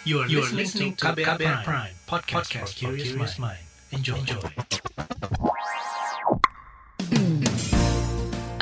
[0.00, 3.60] You are, you are listening to KBR, KBR Prime, Prime podcast, podcast for curious mind.
[3.92, 4.16] Enjoy.
[4.16, 4.40] Enjoy.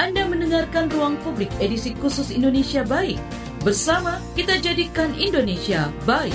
[0.03, 3.23] Anda mendengarkan Ruang Publik edisi khusus Indonesia Baik.
[3.63, 6.35] Bersama kita jadikan Indonesia baik.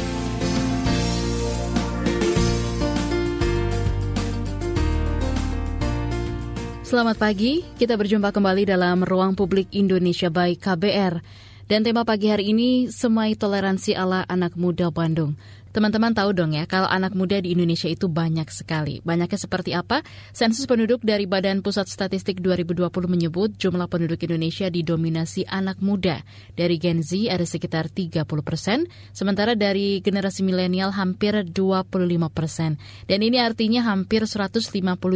[6.88, 11.44] Selamat pagi, kita berjumpa kembali dalam Ruang Publik Indonesia Baik KBR.
[11.64, 15.40] Dan tema pagi hari ini, semai toleransi ala anak muda Bandung.
[15.72, 19.00] Teman-teman tahu dong ya, kalau anak muda di Indonesia itu banyak sekali.
[19.02, 20.04] Banyaknya seperti apa?
[20.36, 26.22] Sensus penduduk dari Badan Pusat Statistik 2020 menyebut jumlah penduduk Indonesia didominasi anak muda.
[26.54, 31.88] Dari Gen Z ada sekitar 30 persen, sementara dari generasi milenial hampir 25
[32.28, 32.76] persen.
[33.08, 34.68] Dan ini artinya hampir 150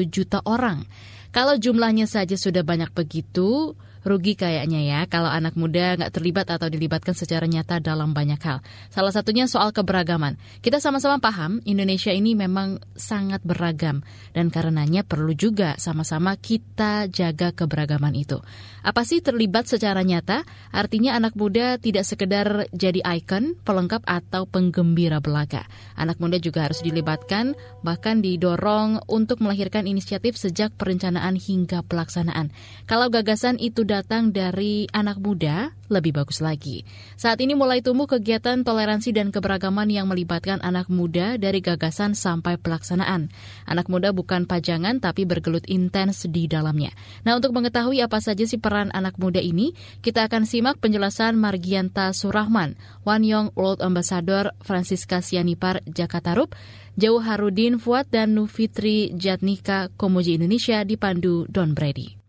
[0.07, 0.87] juta orang.
[1.35, 3.75] Kalau jumlahnya saja sudah banyak begitu,
[4.07, 8.63] rugi kayaknya ya kalau anak muda nggak terlibat atau dilibatkan secara nyata dalam banyak hal.
[8.87, 10.39] Salah satunya soal keberagaman.
[10.63, 14.01] Kita sama-sama paham Indonesia ini memang sangat beragam
[14.31, 18.39] dan karenanya perlu juga sama-sama kita jaga keberagaman itu.
[18.85, 20.45] Apa sih terlibat secara nyata?
[20.69, 25.65] Artinya anak muda tidak sekedar jadi ikon, pelengkap atau penggembira belaka.
[25.97, 32.53] Anak muda juga harus dilibatkan bahkan didorong untuk melahirkan inisiatif sejak perencanaan hingga pelaksanaan.
[32.85, 36.83] Kalau gagasan itu datang dari anak muda, lebih bagus lagi.
[37.15, 42.59] Saat ini mulai tumbuh kegiatan toleransi dan keberagaman yang melibatkan anak muda dari gagasan sampai
[42.59, 43.31] pelaksanaan.
[43.63, 46.91] Anak muda bukan pajangan tapi bergelut intens di dalamnya.
[47.23, 49.71] Nah, untuk mengetahui apa saja sih peran anak muda ini,
[50.03, 52.75] kita akan simak penjelasan Margianta Surahman,
[53.07, 56.51] One Young World Ambassador Francisca Sianipar Jakatarup,
[56.99, 62.19] Jauh Harudin Fuad dan Nufitri Jatnika Komoji Indonesia dipandu Don Brady.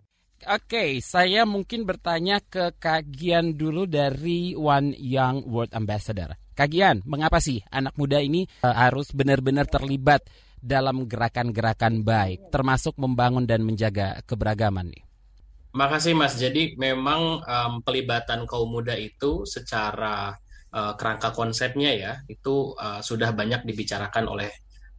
[0.47, 6.39] Oke, saya mungkin bertanya ke Kagian dulu dari One Young World Ambassador.
[6.55, 10.22] Kagian, mengapa sih anak muda ini uh, harus benar-benar terlibat
[10.62, 15.07] dalam gerakan-gerakan baik, termasuk membangun dan menjaga keberagaman nih?
[15.77, 16.34] Makasih Mas.
[16.41, 20.33] Jadi memang um, pelibatan kaum muda itu secara
[20.73, 24.51] uh, kerangka konsepnya ya itu uh, sudah banyak dibicarakan oleh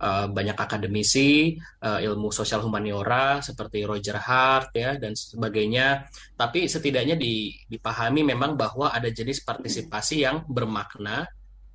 [0.01, 6.05] uh, banyak akademisi uh, ilmu sosial humaniora seperti Roger Hart ya dan sebagainya.
[6.37, 7.17] Tapi setidaknya
[7.65, 11.25] dipahami memang bahwa ada jenis partisipasi yang bermakna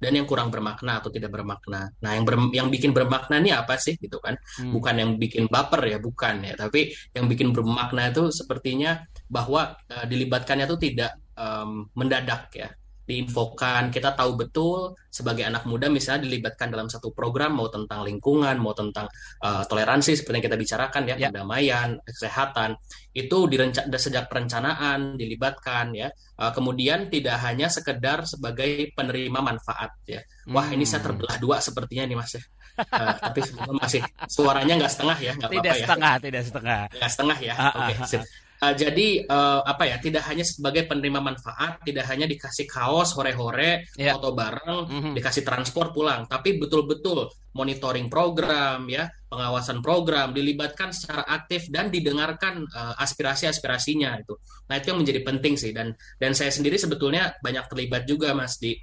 [0.04, 1.88] dan yang kurang bermakna atau tidak bermakna.
[2.04, 4.36] Nah, yang ber, yang bikin bermakna ini apa sih gitu kan?
[4.60, 4.76] Hmm.
[4.76, 9.00] Bukan yang bikin baper ya, bukan ya, tapi yang bikin bermakna itu sepertinya
[9.32, 12.68] bahwa uh, dilibatkannya itu tidak um, mendadak ya
[13.04, 18.56] diinfokan, kita tahu betul sebagai anak muda misalnya dilibatkan dalam satu program mau tentang lingkungan,
[18.56, 19.06] mau tentang
[19.44, 21.28] uh, toleransi seperti yang kita bicarakan ya, ya.
[21.28, 22.80] perdamaian, kesehatan,
[23.12, 26.08] itu direnca sejak perencanaan dilibatkan ya.
[26.34, 30.24] Uh, kemudian tidak hanya sekedar sebagai penerima manfaat ya.
[30.50, 30.76] Wah, hmm.
[30.80, 31.06] ini saya hmm.
[31.12, 32.42] terbelah dua sepertinya nih Mas ya.
[32.74, 33.40] Uh, tapi
[33.78, 35.62] masih suaranya nggak setengah ya, nggak apa-apa ya.
[35.62, 36.80] Tidak setengah, tidak setengah.
[36.90, 37.54] Nggak setengah ya.
[37.54, 38.20] Uh, Oke, okay,
[38.64, 43.84] uh, jadi uh, apa ya tidak hanya sebagai penerima manfaat, tidak hanya dikasih kaos hore-hore,
[44.00, 44.16] yeah.
[44.16, 45.12] foto bareng, mm -hmm.
[45.12, 52.66] dikasih transport pulang, tapi betul-betul monitoring program ya, pengawasan program, dilibatkan secara aktif dan didengarkan
[52.66, 54.34] uh, aspirasi-aspirasinya itu.
[54.66, 58.58] Nah itu yang menjadi penting sih dan dan saya sendiri sebetulnya banyak terlibat juga mas
[58.58, 58.74] di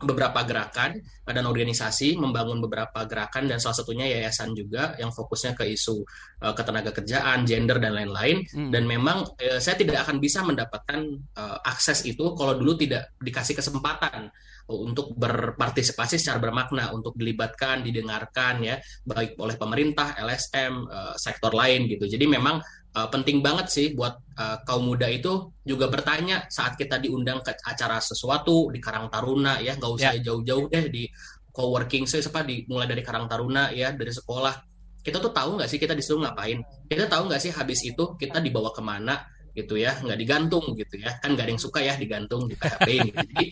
[0.00, 0.96] beberapa gerakan
[1.28, 6.02] dan organisasi membangun beberapa gerakan dan salah satunya yayasan juga yang fokusnya ke isu
[6.42, 8.72] uh, ketenaga kerjaan, gender dan lain-lain hmm.
[8.72, 11.00] dan memang uh, saya tidak akan bisa mendapatkan
[11.36, 14.32] uh, akses itu kalau dulu tidak dikasih kesempatan
[14.70, 21.90] untuk berpartisipasi secara bermakna untuk dilibatkan, didengarkan ya baik oleh pemerintah, LSM, uh, sektor lain
[21.90, 22.06] gitu.
[22.06, 22.62] Jadi memang
[22.96, 27.54] uh, penting banget sih buat uh, kaum muda itu juga bertanya saat kita diundang ke
[27.62, 29.78] acara sesuatu di Karang Taruna ya.
[29.78, 31.02] Nggak usah jauh jauh-jauh deh di
[31.50, 34.54] coworking saya apa di mulai dari Karang Taruna ya dari sekolah.
[35.00, 36.60] Kita tuh tahu nggak sih kita disuruh ngapain?
[36.86, 39.16] Kita tahu nggak sih habis itu kita dibawa ke mana
[39.50, 41.16] gitu ya nggak digantung gitu ya.
[41.22, 43.18] Kan nggak ada yang suka ya digantung di PHP gitu.
[43.34, 43.46] jadi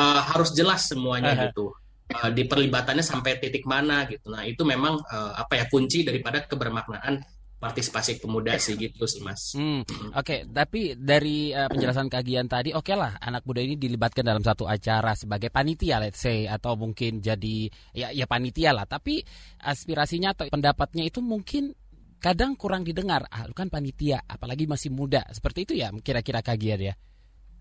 [0.00, 1.74] uh, harus jelas semuanya gitu.
[2.04, 4.28] Uh, di perlibatannya sampai titik mana gitu.
[4.32, 7.20] Nah itu memang uh, apa ya kunci daripada kebermaknaan
[7.58, 9.56] partisipasi pemuda sih gitu sih mas.
[9.56, 9.80] Hmm,
[10.12, 10.40] Oke, okay.
[10.44, 14.68] tapi dari uh, penjelasan kagian tadi, oke okay lah anak muda ini dilibatkan dalam satu
[14.68, 18.84] acara sebagai panitia, let's say, atau mungkin jadi ya ya panitia lah.
[18.84, 19.24] Tapi
[19.64, 21.72] aspirasinya atau pendapatnya itu mungkin
[22.20, 23.28] kadang kurang didengar.
[23.28, 25.24] Ah, lu kan panitia, apalagi masih muda.
[25.28, 26.94] Seperti itu ya kira-kira kagian ya.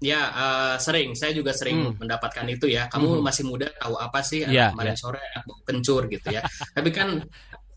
[0.04, 2.04] Ya uh, sering, saya juga sering hmm.
[2.04, 2.92] mendapatkan itu ya.
[2.92, 3.24] Kamu hmm.
[3.24, 4.44] masih muda, tahu apa sih?
[4.44, 5.00] Yeah, kemarin yeah.
[5.00, 6.44] sore aku kencur gitu ya.
[6.76, 7.24] Tapi kan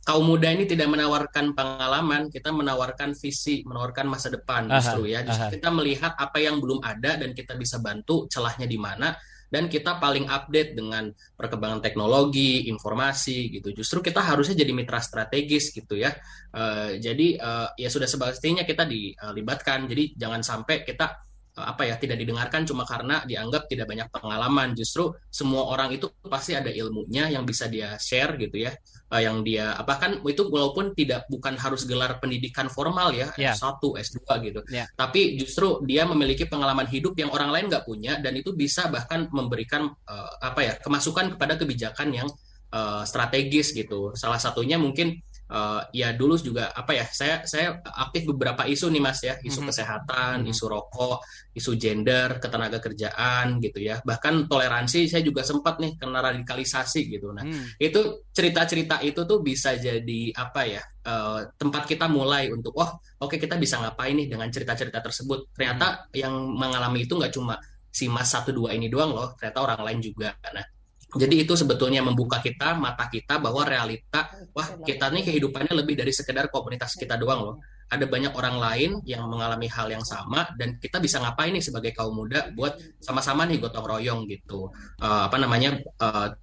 [0.06, 5.20] kaum muda ini tidak menawarkan pengalaman, kita menawarkan visi, menawarkan masa depan justru aha, ya.
[5.26, 5.54] Justru aha.
[5.58, 9.18] kita melihat apa yang belum ada dan kita bisa bantu celahnya di mana
[9.50, 13.74] dan kita paling update dengan perkembangan teknologi, informasi gitu.
[13.74, 16.14] Justru kita harusnya jadi mitra strategis gitu ya.
[16.54, 19.90] Uh, jadi uh, ya sudah sebestinya kita dilibatkan.
[19.90, 21.25] Jadi jangan sampai kita
[21.56, 26.52] apa ya tidak didengarkan cuma karena dianggap tidak banyak pengalaman justru semua orang itu pasti
[26.52, 28.76] ada ilmunya yang bisa dia share gitu ya
[29.08, 33.56] uh, yang dia apa kan itu walaupun tidak bukan harus gelar pendidikan formal ya yeah.
[33.56, 34.20] S1 S2
[34.52, 34.84] gitu yeah.
[35.00, 39.24] tapi justru dia memiliki pengalaman hidup yang orang lain nggak punya dan itu bisa bahkan
[39.32, 42.28] memberikan uh, apa ya kemasukan kepada kebijakan yang
[42.76, 45.16] uh, strategis gitu salah satunya mungkin
[45.50, 49.46] uh, ya dulu juga apa ya saya saya aktif beberapa isu nih mas ya isu
[49.46, 49.68] mm -hmm.
[49.70, 50.52] kesehatan mm -hmm.
[50.52, 51.18] isu rokok
[51.54, 57.30] isu gender ketenaga kerjaan gitu ya bahkan toleransi saya juga sempat nih kena radikalisasi gitu
[57.30, 57.78] nah mm.
[57.78, 63.34] itu cerita-cerita itu tuh bisa jadi apa ya uh, tempat kita mulai untuk oh oke
[63.34, 66.18] okay, kita bisa ngapain nih dengan cerita-cerita tersebut ternyata mm.
[66.18, 67.56] yang mengalami itu nggak cuma
[67.96, 70.75] si mas satu dua ini doang loh ternyata orang lain juga nah
[71.16, 76.12] jadi itu sebetulnya membuka kita mata kita bahwa realita wah kita nih kehidupannya lebih dari
[76.12, 77.56] sekedar komunitas kita doang loh.
[77.86, 81.94] Ada banyak orang lain yang mengalami hal yang sama dan kita bisa ngapain nih sebagai
[81.94, 84.74] kaum muda buat sama-sama nih gotong royong gitu.
[84.98, 86.34] Uh, apa namanya uh,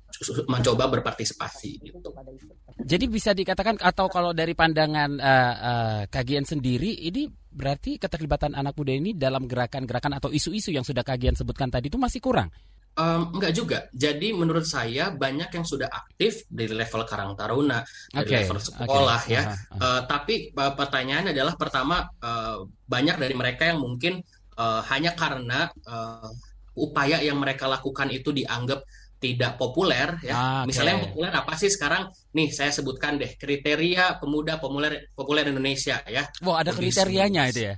[0.47, 2.15] mencoba berpartisipasi gitu.
[2.79, 8.73] Jadi bisa dikatakan atau kalau dari pandangan uh, uh, kagian sendiri ini berarti keterlibatan anak
[8.73, 12.47] muda ini dalam gerakan-gerakan atau isu-isu yang sudah kagian sebutkan tadi itu masih kurang.
[12.93, 13.77] Um, enggak juga.
[13.89, 17.81] Jadi menurut saya banyak yang sudah aktif dari level Karang Taruna,
[18.13, 18.37] dari okay.
[18.45, 19.33] level sekolah okay.
[19.33, 19.41] ya.
[19.41, 19.81] Uh, -huh.
[19.81, 24.21] uh, tapi uh, pertanyaan adalah pertama uh, banyak dari mereka yang mungkin
[24.61, 26.29] uh, hanya karena uh,
[26.77, 28.85] upaya yang mereka lakukan itu dianggap
[29.23, 30.33] tidak populer ya.
[30.35, 30.75] Ah, okay.
[30.75, 32.11] Misalnya yang populer apa sih sekarang?
[32.35, 36.27] Nih saya sebutkan deh kriteria pemuda populer populer Indonesia ya.
[36.43, 37.75] Wah, ada kriterianya itu ya.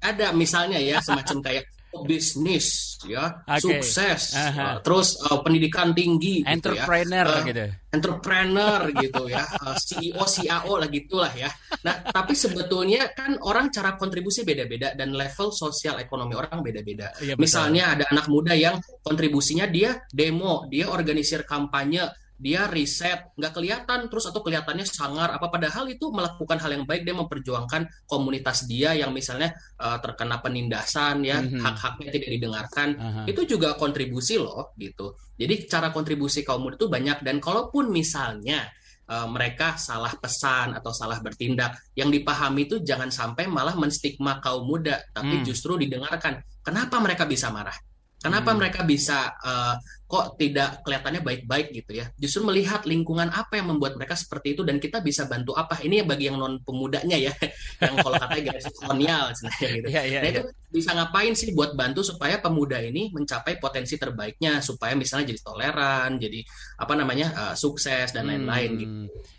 [0.00, 1.68] Ada misalnya ya semacam kayak
[2.04, 3.44] bisnis ya.
[3.46, 3.80] Okay.
[3.80, 4.34] sukses.
[4.34, 7.40] Uh, terus uh, pendidikan tinggi entrepreneur gitu, ya.
[7.40, 7.64] uh, gitu.
[7.94, 9.44] entrepreneur gitu ya.
[9.62, 11.48] Uh, CEO CAO lah gitulah ya.
[11.86, 17.14] Nah tapi sebetulnya kan orang cara kontribusi beda-beda dan level sosial ekonomi orang beda-beda.
[17.22, 23.52] Iya, misalnya ada anak muda yang kontribusinya dia demo dia organisir kampanye dia riset nggak
[23.56, 28.68] kelihatan terus atau kelihatannya sangar apa padahal itu melakukan hal yang baik dia memperjuangkan komunitas
[28.68, 31.64] dia yang misalnya uh, terkena penindasan ya mm-hmm.
[31.64, 33.24] hak-haknya tidak didengarkan uh-huh.
[33.24, 38.68] itu juga kontribusi loh gitu jadi cara kontribusi kaum muda itu banyak dan kalaupun misalnya
[39.08, 44.68] uh, mereka salah pesan atau salah bertindak yang dipahami itu jangan sampai malah menstigma kaum
[44.68, 45.44] muda tapi mm.
[45.48, 47.76] justru didengarkan kenapa mereka bisa marah
[48.16, 48.58] Kenapa hmm.
[48.58, 52.06] mereka bisa uh, kok tidak kelihatannya baik-baik gitu ya?
[52.14, 55.82] Justru melihat lingkungan apa yang membuat mereka seperti itu dan kita bisa bantu apa?
[55.82, 57.34] Ini bagi yang non pemudanya ya,
[57.82, 59.88] yang kalau katanya garis kolonial sebenarnya gitu.
[59.90, 60.70] Yeah, yeah, nah itu yeah.
[60.70, 66.10] bisa ngapain sih buat bantu supaya pemuda ini mencapai potensi terbaiknya supaya misalnya jadi toleran,
[66.22, 66.40] jadi
[66.78, 68.80] apa namanya uh, sukses dan lain-lain hmm.
[68.80, 68.96] gitu.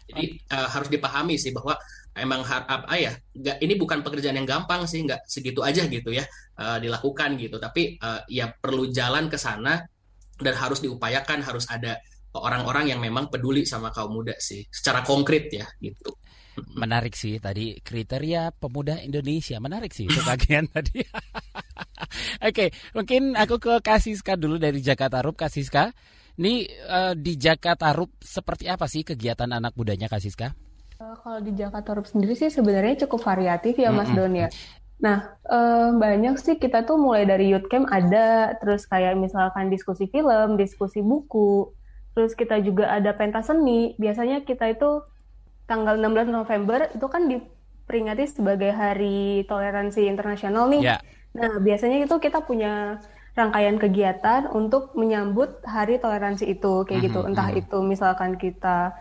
[0.08, 1.80] Jadi uh, harus dipahami sih bahwa
[2.18, 6.26] emang apa ya nggak ini bukan pekerjaan yang gampang sih nggak segitu aja gitu ya
[6.58, 9.86] uh, dilakukan gitu tapi uh, ya perlu jalan ke sana
[10.42, 11.98] dan harus diupayakan harus ada
[12.38, 14.66] orang-orang yang memang peduli sama kaum muda sih.
[14.70, 16.14] Secara konkret ya gitu.
[16.74, 19.62] Menarik sih tadi kriteria pemuda Indonesia.
[19.62, 21.02] Menarik sih itu bagian tadi.
[22.42, 25.38] Oke okay, mungkin aku ke Kasiska dulu dari Jakarta Rup.
[25.38, 25.94] Kasiska
[26.38, 30.54] ini uh, di Jakarta Rup seperti apa sih kegiatan anak mudanya Kasiska
[30.98, 34.18] Uh, kalau di Jakarta Rup sendiri sih sebenarnya cukup variatif ya Mas mm -hmm.
[34.18, 34.50] Don ya.
[34.98, 40.10] Nah, uh, banyak sih kita tuh mulai dari youth camp ada, terus kayak misalkan diskusi
[40.10, 41.70] film, diskusi buku,
[42.18, 43.94] terus kita juga ada pentas seni.
[44.02, 45.06] Biasanya kita itu
[45.70, 50.82] tanggal 16 November itu kan diperingati sebagai Hari Toleransi Internasional nih.
[50.82, 51.00] Yeah.
[51.38, 52.98] Nah, biasanya itu kita punya
[53.38, 57.06] rangkaian kegiatan untuk menyambut Hari Toleransi itu, kayak mm -hmm.
[57.14, 57.20] gitu.
[57.22, 58.98] Entah itu misalkan kita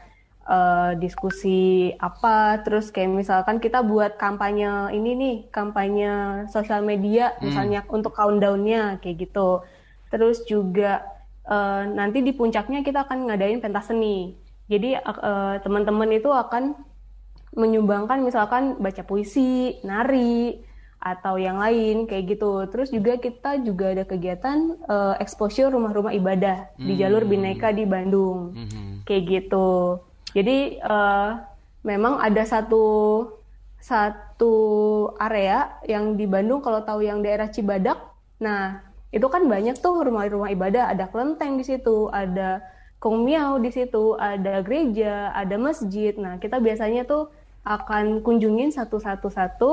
[0.48, 7.42] uh, diskusi apa terus kayak misalkan kita buat kampanye ini nih kampanye sosial media hmm.
[7.44, 9.62] misalnya untuk countdownnya kayak gitu
[10.08, 11.02] terus juga
[11.50, 16.74] uh, nanti di puncaknya kita akan ngadain pentas seni jadi uh, teman-teman itu akan
[17.56, 20.60] menyumbangkan misalkan baca puisi nari
[21.00, 22.66] atau yang lain kayak gitu.
[22.66, 26.86] Terus juga kita juga ada kegiatan uh, exposure rumah-rumah ibadah hmm.
[26.86, 28.52] di jalur Bineka di Bandung.
[28.52, 29.06] Hmm.
[29.06, 30.02] Kayak gitu.
[30.36, 31.40] Jadi uh,
[31.80, 32.84] memang ada satu
[33.80, 34.54] satu
[35.16, 37.96] area yang di Bandung kalau tahu yang daerah Cibadak.
[38.36, 42.60] Nah, itu kan banyak tuh rumah-rumah ibadah, ada kelenteng di situ, ada
[43.00, 46.12] kong miao di situ, ada gereja, ada masjid.
[46.20, 47.32] Nah, kita biasanya tuh
[47.64, 49.72] akan kunjungin satu-satu satu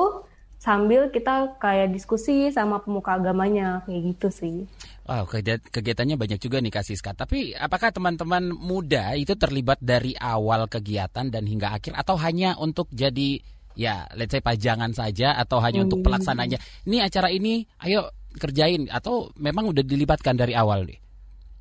[0.63, 4.55] sambil kita kayak diskusi sama pemuka agamanya kayak gitu sih.
[5.03, 7.11] Wow, kegiatannya banyak juga nih Kak Siska.
[7.11, 12.87] Tapi apakah teman-teman muda itu terlibat dari awal kegiatan dan hingga akhir atau hanya untuk
[12.95, 13.43] jadi
[13.75, 15.87] ya let's say pajangan saja atau hanya hmm.
[15.91, 16.63] untuk pelaksananya?
[16.87, 18.07] Ini acara ini ayo
[18.39, 20.95] kerjain atau memang udah dilibatkan dari awal nih?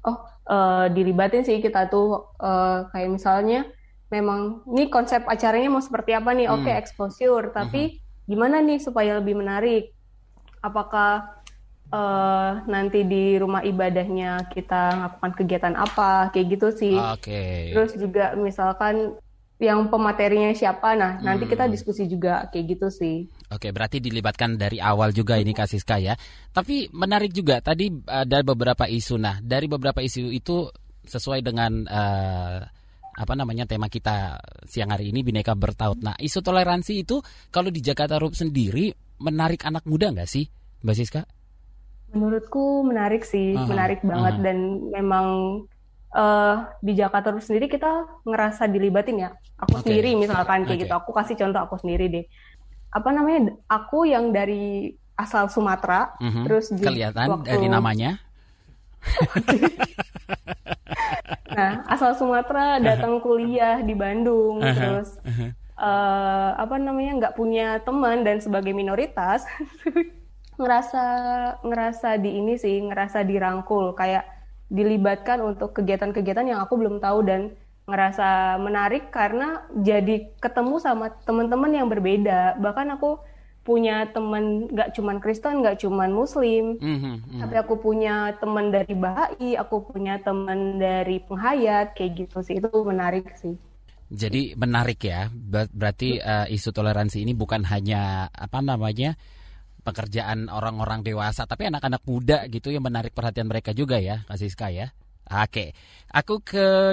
[0.07, 3.67] Oh, uh, dilibatin sih kita tuh uh, kayak misalnya
[4.15, 6.47] memang ini konsep acaranya mau seperti apa nih?
[6.47, 6.63] Hmm.
[6.63, 9.93] Oke, okay, exposure, tapi hmm gimana nih supaya lebih menarik?
[10.63, 11.43] Apakah
[11.91, 16.31] uh, nanti di rumah ibadahnya kita melakukan kegiatan apa?
[16.31, 16.97] Kayak gitu sih.
[16.97, 17.31] Oke.
[17.31, 17.59] Okay.
[17.75, 19.19] Terus juga misalkan
[19.63, 21.23] yang pematerinya siapa, nah hmm.
[21.23, 21.73] nanti kita hmm.
[21.73, 23.31] diskusi juga kayak gitu sih.
[23.47, 26.19] Oke, berarti dilibatkan dari awal juga ini Kak Siska ya.
[26.51, 29.23] Tapi menarik juga tadi ada beberapa isu.
[29.23, 30.67] Nah, dari beberapa isu itu
[31.07, 32.59] sesuai dengan uh,
[33.13, 36.01] apa namanya tema kita siang hari ini Bineka Bertaut.
[36.01, 37.21] Nah, isu toleransi itu
[37.53, 40.49] kalau di Jakarta Rup sendiri menarik anak muda nggak sih,
[40.83, 41.23] Mbak Siska?
[42.13, 43.69] Menurutku menarik sih, uh -huh.
[43.69, 44.47] menarik banget uh -huh.
[44.47, 44.59] dan
[44.93, 45.27] memang
[46.17, 49.31] uh, di Jakarta Rup sendiri kita ngerasa dilibatin ya.
[49.61, 49.83] Aku okay.
[49.87, 50.85] sendiri misalkan kayak okay.
[50.89, 50.95] gitu.
[50.97, 52.25] Aku kasih contoh aku sendiri deh.
[52.93, 53.53] Apa namanya?
[53.69, 56.33] Aku yang dari asal Sumatera, uh mhm.
[56.33, 56.45] -huh.
[56.49, 57.49] terus kelihatan waktu...
[57.53, 58.11] dari namanya.
[61.53, 65.17] nah asal Sumatera datang kuliah di Bandung terus
[65.77, 69.45] uh, apa namanya nggak punya teman dan sebagai minoritas
[70.61, 71.05] ngerasa
[71.65, 74.29] ngerasa di ini sih ngerasa dirangkul kayak
[74.73, 77.53] dilibatkan untuk kegiatan-kegiatan yang aku belum tahu dan
[77.85, 82.57] ngerasa menarik karena jadi ketemu sama teman-teman yang berbeda.
[82.57, 83.19] Bahkan aku
[83.63, 86.79] punya teman nggak cuman Kristen nggak cuman Muslim.
[86.83, 92.43] Mm -hmm, tapi aku punya teman dari Bahai aku punya teman dari penghayat kayak gitu
[92.43, 92.59] sih.
[92.59, 93.55] Itu menarik sih.
[94.13, 95.31] Jadi menarik ya.
[95.33, 99.17] Ber berarti uh, isu toleransi ini bukan hanya apa namanya
[99.83, 104.69] pekerjaan orang-orang dewasa tapi anak-anak muda gitu yang menarik perhatian mereka juga ya Kak Siska
[104.75, 104.91] ya.
[105.33, 105.73] Oke.
[106.13, 106.93] Aku ke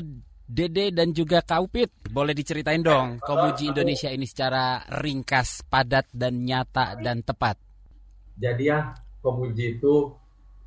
[0.50, 6.98] Dede dan juga Kaupit, boleh diceritain dong Komuji Indonesia ini secara ringkas, padat dan nyata
[6.98, 7.53] dan tepat.
[8.34, 10.10] Jadi ya Komuji itu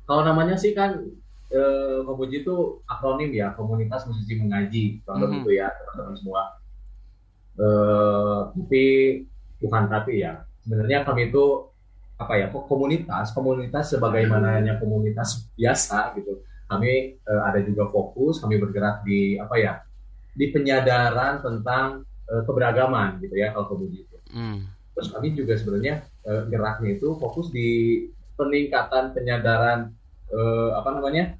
[0.07, 1.03] kalau namanya sih kan
[1.51, 5.35] eh, Komuji itu akronim ya Komunitas Musisi Mengaji, kalau mm -hmm.
[5.43, 6.43] gitu ya teman-teman semua.
[7.59, 8.83] Eh, tapi
[9.59, 11.43] bukan tapi ya sebenarnya kami itu
[12.15, 19.03] apa ya komunitas komunitas sebagaimananya komunitas biasa gitu kami uh, ada juga fokus kami bergerak
[19.03, 19.73] di apa ya
[20.33, 24.17] di penyadaran tentang uh, keberagaman gitu ya kalau kemudian itu.
[24.33, 24.65] Mm.
[24.93, 28.03] Terus kami juga sebenarnya uh, geraknya itu fokus di
[28.33, 29.93] peningkatan penyadaran
[30.33, 31.37] uh, apa namanya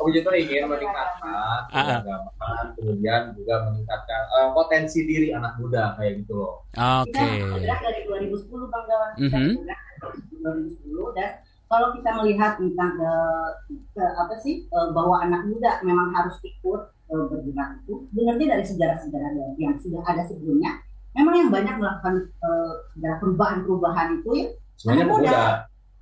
[0.00, 6.32] Aku juga ingin meningkatkan keberagaman, kemudian juga meningkatkan uh, potensi diri anak muda kayak gitu
[6.40, 6.64] loh.
[6.72, 7.12] Oke.
[7.12, 7.44] Okay.
[7.60, 9.50] Kita dari 2010 Bang Gawan, mm -hmm.
[10.40, 11.28] 2010 dan
[11.72, 13.12] kalau kita melihat tentang ke,
[13.96, 18.64] ke apa sih eh, bahwa anak muda memang harus ikut uh, bergerak itu sebenarnya dari
[18.68, 20.84] sejarah-sejarah yang sudah ada sebelumnya
[21.16, 22.72] memang yang banyak melakukan uh,
[23.20, 24.46] perubahan-perubahan itu ya
[24.92, 25.16] anak muda.
[25.16, 25.40] muda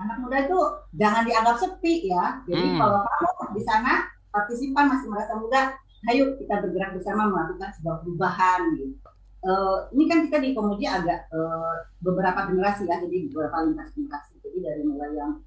[0.03, 0.59] anak muda itu
[0.99, 2.79] jangan dianggap sepi ya jadi hmm.
[2.79, 3.93] kalau kamu di sana
[4.31, 5.61] partisipan masih merasa muda
[6.11, 8.99] ayo kita bergerak bersama melakukan sebuah perubahan gitu
[9.41, 14.37] Uh, ini kan kita di komudi agak uh, beberapa generasi ya, jadi beberapa lintas generasi.
[14.37, 15.41] Jadi dari mulai yang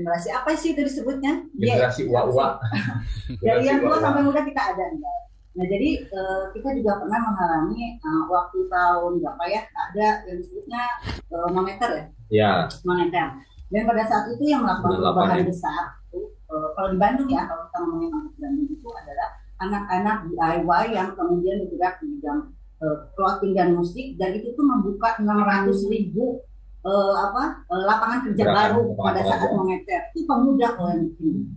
[0.00, 1.44] generasi apa sih itu disebutnya?
[1.52, 2.10] Generasi iya.
[2.10, 2.56] uwa-uwa.
[3.44, 5.18] Dari yang tua sampai muda kita ada enggak?
[5.50, 10.82] Nah jadi uh, kita juga pernah mengalami uh, waktu tahun berapa ya ada yang disebutnya
[11.28, 12.04] uh, moneter ya?
[12.32, 12.50] Iya.
[12.88, 13.26] Moneter.
[13.70, 17.68] Dan pada saat itu yang melakukan perubahan besar itu uh, kalau di Bandung ya kalau
[17.68, 19.28] kita ngomongin di Bandung itu adalah
[19.60, 22.40] anak-anak DIY yang kemudian bergerak di bidang
[22.80, 26.40] uh, clothing dan musik dan itu tuh membuka 600 ribu
[26.84, 31.48] uh, apa uh, lapangan kerja baru pada saat moneter itu pemuda kalau yang bikin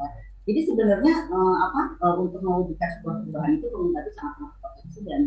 [0.43, 4.99] jadi sebenarnya uh, apa uh, untuk mewujudkan sebuah perubahan itu pemuda itu sangat sangat potensi
[5.07, 5.21] dan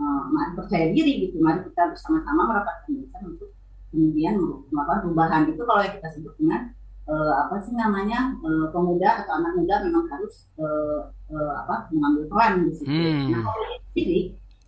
[0.00, 1.44] uh, percaya diri gitu.
[1.44, 3.50] Mari kita bersama-sama merapatkan diri untuk
[3.92, 4.34] kemudian
[4.72, 5.60] melakukan perubahan itu.
[5.60, 6.60] Kalau yang kita sebut dengan
[7.04, 12.24] uh, apa sih namanya uh, pemuda atau anak muda memang harus uh, uh, apa mengambil
[12.32, 12.88] peran di situ.
[12.88, 13.28] Hmm.
[13.28, 14.20] Nah kalau sendiri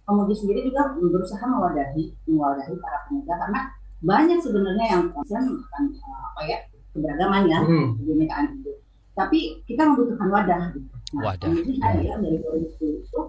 [0.04, 3.60] pemuda sendiri juga berusaha mewadahi mewadahi para pemuda karena
[4.04, 6.58] banyak sebenarnya yang concern akan uh, apa ya
[6.92, 7.88] keberagaman ya hmm.
[7.98, 8.72] kebinekaan itu.
[9.16, 10.62] Tapi kita membutuhkan wadah.
[10.76, 10.94] Gitu.
[11.16, 11.48] Nah, wadah.
[11.80, 13.20] Saya dari 2010 itu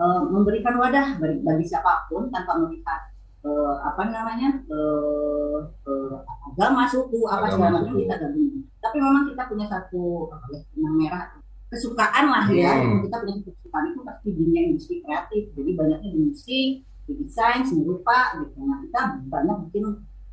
[0.00, 3.10] uh, memberikan wadah bagi, bagi siapa pun tanpa melihat
[3.44, 6.16] uh, apa namanya uh, uh,
[6.52, 8.64] agama, suku, apa segala macam kita gabung.
[8.80, 11.24] Tapi memang kita punya satu apa ya, yang merah
[11.70, 12.72] kesukaan lah ya.
[12.80, 13.00] Hmm.
[13.04, 15.42] Kita punya kesukaan itu pasti dunia industri kreatif.
[15.56, 16.68] Jadi banyaknya di musik,
[17.08, 18.58] di desain, seni rupa gitu.
[18.64, 19.84] Nah kita banyak bikin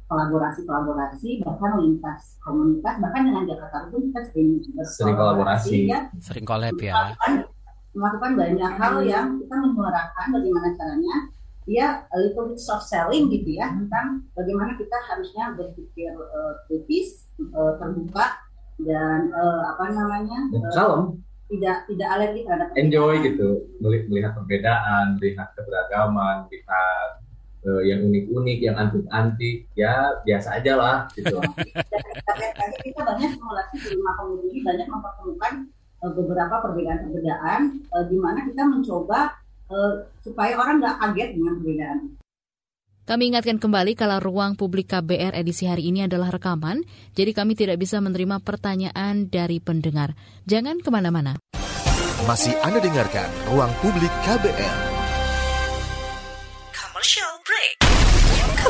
[0.08, 4.50] kolaborasi-kolaborasi bahkan lintas komunitas bahkan dengan Jakarta pun kita sering
[4.88, 5.92] sering kolaborasi.
[5.92, 6.08] ya.
[6.24, 6.96] Sering kolab ya.
[6.96, 7.34] Melakukan,
[7.92, 11.16] melakukan banyak hal yang kita menyuarakan bagaimana caranya
[11.68, 17.28] ya a little bit soft selling gitu ya tentang bagaimana kita harusnya berpikir uh, kritis
[17.52, 18.40] uh, terbuka
[18.80, 21.12] dan uh, apa namanya uh,
[21.52, 23.68] tidak tidak alergi terhadap enjoy gitu.
[23.84, 27.20] Melihat perbedaan melihat keberagaman melihat
[27.68, 31.38] uh, yang unik-unik, yang antik-antik, ya biasa aja lah gitu.
[32.58, 35.54] Dan kita banyak simulasi di rumah komoditi banyak mempertemukan
[36.02, 37.60] uh, beberapa perbedaan-perbedaan
[37.92, 39.36] uh, di mana kita mencoba
[39.68, 39.94] uh,
[40.24, 42.00] supaya orang nggak kaget dengan perbedaan.
[43.08, 46.84] Kami ingatkan kembali kalau ruang publik KBR edisi hari ini adalah rekaman,
[47.16, 50.12] jadi kami tidak bisa menerima pertanyaan dari pendengar.
[50.44, 51.40] Jangan ke mana-mana.
[52.28, 54.78] Masih Anda dengarkan Ruang Publik KBR.
[56.76, 57.37] Commercial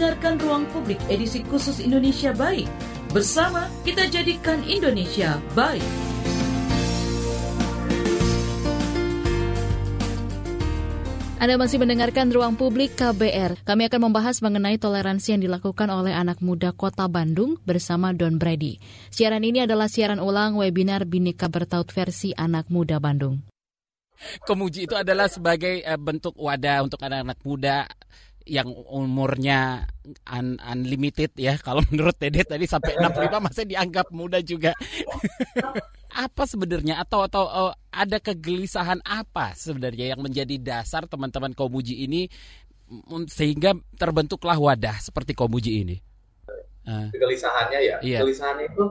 [0.00, 2.64] Mendengarkan Ruang Publik edisi khusus Indonesia Baik.
[3.12, 5.84] Bersama kita jadikan Indonesia baik.
[11.36, 13.60] Anda masih mendengarkan Ruang Publik KBR.
[13.60, 18.80] Kami akan membahas mengenai toleransi yang dilakukan oleh anak muda Kota Bandung bersama Don Brady.
[19.12, 23.44] Siaran ini adalah siaran ulang webinar Binika Bertaut versi Anak Muda Bandung.
[24.48, 27.84] Kemuji itu adalah sebagai eh, bentuk wadah untuk anak-anak muda
[28.48, 29.84] yang umurnya
[30.32, 34.72] un unlimited ya kalau menurut Dede tadi sampai 65 masih dianggap muda juga.
[36.10, 42.26] apa sebenarnya atau atau uh, ada kegelisahan apa sebenarnya yang menjadi dasar teman-teman Komuji ini
[43.30, 45.96] sehingga terbentuklah wadah seperti Komuji ini?
[46.82, 47.06] Uh.
[47.14, 47.96] Kegelisahannya ya.
[48.02, 48.18] Iya.
[48.26, 48.84] Kegelisahannya itu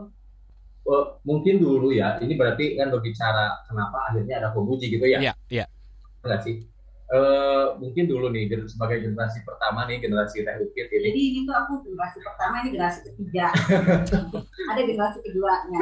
[0.88, 2.16] uh, mungkin dulu ya.
[2.24, 5.20] Ini berarti kan berbicara kenapa akhirnya ada Komuji gitu ya?
[5.20, 5.66] Iya, iya.
[6.24, 6.64] Enggak sih?
[7.10, 11.10] Uh, mungkin dulu nih sebagai generasi pertama nih generasi teh ukit ini.
[11.10, 13.50] Jadi ini tuh aku generasi pertama ini generasi ketiga.
[14.72, 15.82] Ada generasi keduanya.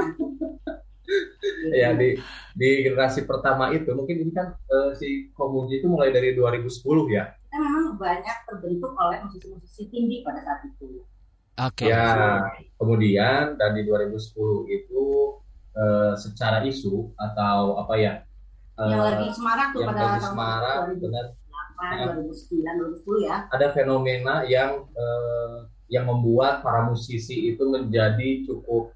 [1.72, 2.20] ya di
[2.56, 6.80] di generasi pertama itu mungkin ini kan uh, si Komuji itu mulai dari 2010
[7.12, 7.36] ya.
[7.48, 11.04] Kita memang banyak terbentuk oleh musisi-musisi tinggi pada saat itu.
[11.60, 11.88] Oke.
[11.88, 11.92] Okay.
[11.92, 12.40] Ya,
[12.80, 14.16] kemudian dan di 2010
[14.72, 15.06] itu
[15.76, 18.14] uh, secara isu atau apa ya
[18.78, 21.26] yang uh, lagi semarak tuh pada lagi semarak, benar.
[21.78, 23.38] 2009, 2010 ya.
[23.54, 28.94] Ada fenomena yang uh, yang membuat para musisi itu menjadi cukup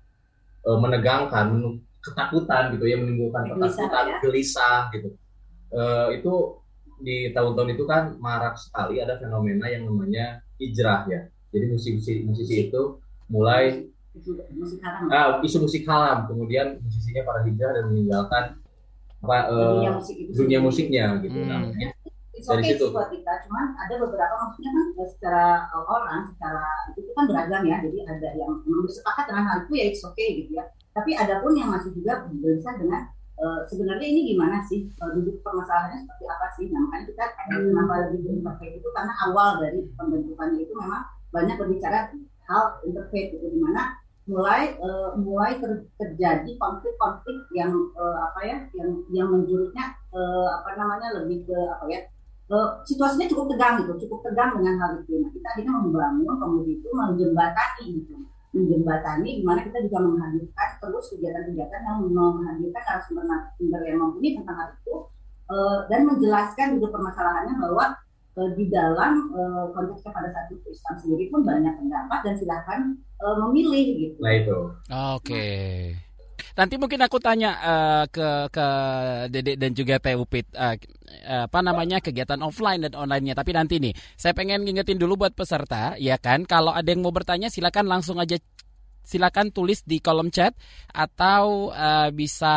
[0.66, 4.18] uh, menegangkan, ketakutan gitu ya, menimbulkan ketakutan, ya?
[4.22, 5.10] gelisah gitu.
[5.72, 6.34] Uh, itu
[7.02, 11.26] di tahun-tahun itu kan marak sekali ada fenomena yang namanya hijrah ya.
[11.52, 13.90] Jadi musisi musisi itu mulai
[14.52, 15.08] musik haram.
[15.10, 18.44] Ah, isu musik haram, kemudian musisinya para hijrah dan meninggalkan
[19.22, 21.50] apa dunia, uh, musik itu dunia musiknya gitu hmm.
[21.50, 21.90] namanya
[22.42, 22.86] dari okay situ.
[22.90, 25.46] buat kita, cuman ada beberapa maksudnya kan eh, secara
[25.78, 26.66] orang, secara
[26.98, 27.78] itu kan beragam ya.
[27.86, 30.66] Jadi ada yang bersepakat dengan hal itu ya it's okay gitu ya.
[30.92, 35.40] Tapi ada pun yang masih juga berusaha dengan uh, sebenarnya ini gimana sih uh, duduk
[35.46, 36.66] permasalahannya seperti apa sih?
[36.74, 37.66] Nah makanya kita hmm.
[37.72, 42.10] kenapa lebih interfaith itu karena awal dari pembentukannya itu memang banyak berbicara
[42.50, 48.58] hal interfaith itu di mana mulai uh, mulai ter, terjadi konflik-konflik yang uh, apa ya
[48.78, 52.02] yang yang menjurusnya uh, apa namanya lebih ke apa ya
[52.54, 55.14] uh, situasinya cukup tegang gitu cukup tegang dengan hal itu.
[55.18, 58.16] Nah kita akhirnya membangun kemudian itu menjembatani gitu.
[58.52, 64.70] Menjembatani di mana kita juga menghadirkan terus kegiatan-kegiatan yang menghadirkan narasumber-narasumber yang mumpuni tentang hal
[64.76, 64.96] itu
[65.50, 67.86] uh, dan menjelaskan juga permasalahannya bahwa
[68.32, 72.80] di dalam uh, konteksnya pada saat itu Islam sendiri pun banyak pendapat dan silahkan
[73.20, 74.18] uh, memilih gitu.
[74.24, 74.58] Nah itu.
[74.88, 75.20] Oke.
[75.20, 75.72] Okay.
[76.52, 78.68] Nanti mungkin aku tanya uh, ke ke
[79.32, 80.76] Dede dan juga Teh Upit uh,
[81.48, 83.36] apa namanya kegiatan offline dan online-nya.
[83.36, 86.44] Tapi nanti nih, saya pengen ngingetin dulu buat peserta, ya kan?
[86.44, 88.40] Kalau ada yang mau bertanya, silakan langsung aja
[89.02, 90.54] silakan tulis di kolom chat
[90.94, 92.54] atau uh, bisa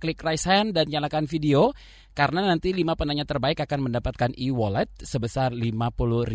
[0.00, 1.76] klik raise hand dan nyalakan video
[2.12, 6.28] karena nanti lima penanya terbaik akan mendapatkan e-wallet sebesar 50.000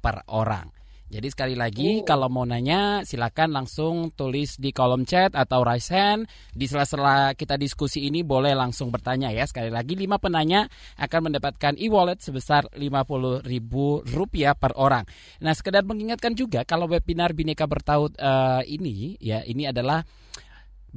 [0.00, 0.78] per orang.
[1.08, 2.04] Jadi sekali lagi oh.
[2.04, 6.28] kalau mau nanya silakan langsung tulis di kolom chat atau raise hand.
[6.52, 9.48] Di sela-sela kita diskusi ini boleh langsung bertanya ya.
[9.48, 10.68] Sekali lagi lima penanya
[11.00, 15.08] akan mendapatkan e-wallet sebesar Rp50.000 per orang.
[15.40, 20.04] Nah, sekedar mengingatkan juga kalau webinar Bineka Bertaut uh, ini ya ini adalah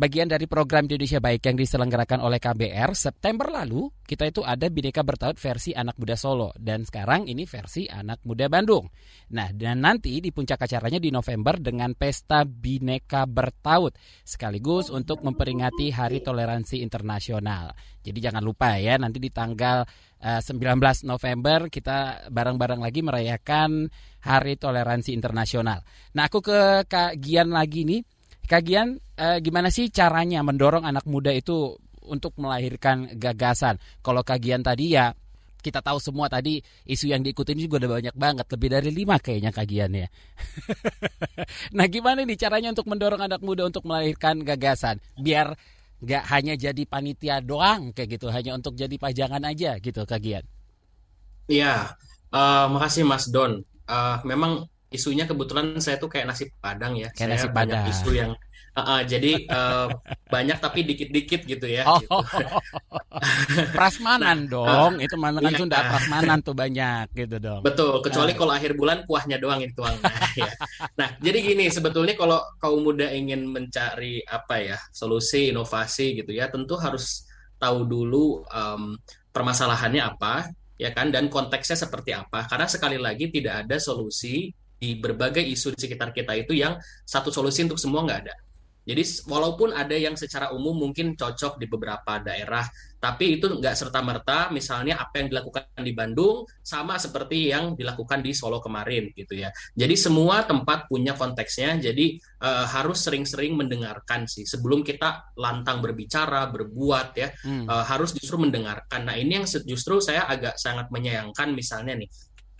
[0.01, 5.05] bagian dari program Indonesia Baik yang diselenggarakan oleh KBR September lalu kita itu ada Bineka
[5.05, 8.89] Bertaut versi anak muda Solo dan sekarang ini versi anak muda Bandung.
[9.37, 13.93] Nah dan nanti di puncak acaranya di November dengan pesta Bineka Bertaut
[14.25, 17.69] sekaligus untuk memperingati Hari Toleransi Internasional.
[18.01, 19.85] Jadi jangan lupa ya nanti di tanggal
[20.17, 23.85] uh, eh, 19 November kita bareng-bareng lagi merayakan
[24.25, 25.85] Hari Toleransi Internasional.
[26.17, 28.01] Nah aku ke Kak Gian lagi nih
[28.51, 31.77] Kagian eh, gimana sih caranya mendorong anak muda itu
[32.09, 33.77] untuk melahirkan gagasan?
[34.01, 35.13] Kalau kagian tadi ya
[35.61, 36.57] kita tahu semua tadi
[36.89, 40.07] isu yang diikutin juga udah banyak banget lebih dari lima kayaknya kagiannya.
[41.77, 45.53] nah gimana nih caranya untuk mendorong anak muda untuk melahirkan gagasan biar
[46.01, 50.41] nggak hanya jadi panitia doang kayak gitu hanya untuk jadi pajangan aja gitu kagian.
[51.45, 51.93] Iya,
[52.33, 53.61] uh, makasih Mas Don.
[53.85, 57.13] Uh, memang isunya kebetulan saya tuh kayak nasi padang ya.
[57.13, 57.85] Kayak saya nasi padang.
[57.85, 58.31] isu yang
[58.75, 59.87] uh, uh, jadi uh,
[60.27, 61.83] banyak tapi dikit-dikit gitu ya.
[61.87, 62.17] Oh, gitu.
[63.75, 67.61] prasmanan nah, dong, uh, itu mana kan iya, Sunda prasmanan tuh banyak gitu dong.
[67.63, 68.37] Betul, kecuali uh.
[68.37, 69.81] kalau akhir bulan kuahnya doang itu
[70.39, 70.51] ya.
[70.95, 76.47] Nah, jadi gini sebetulnya kalau kaum muda ingin mencari apa ya solusi inovasi gitu ya,
[76.47, 77.27] tentu harus
[77.61, 78.97] tahu dulu um,
[79.29, 80.49] permasalahannya apa
[80.81, 84.49] ya kan dan konteksnya seperti apa karena sekali lagi tidak ada solusi
[84.81, 86.73] di berbagai isu di sekitar kita itu yang
[87.05, 88.33] satu solusi untuk semua nggak ada.
[88.81, 92.65] Jadi walaupun ada yang secara umum mungkin cocok di beberapa daerah,
[93.01, 98.21] tapi itu nggak serta merta misalnya apa yang dilakukan di Bandung sama seperti yang dilakukan
[98.21, 99.49] di Solo kemarin gitu ya.
[99.73, 106.49] Jadi semua tempat punya konteksnya, jadi uh, harus sering-sering mendengarkan sih sebelum kita lantang berbicara,
[106.53, 107.65] berbuat ya, hmm.
[107.65, 109.05] uh, harus justru mendengarkan.
[109.05, 112.09] Nah ini yang justru saya agak sangat menyayangkan misalnya nih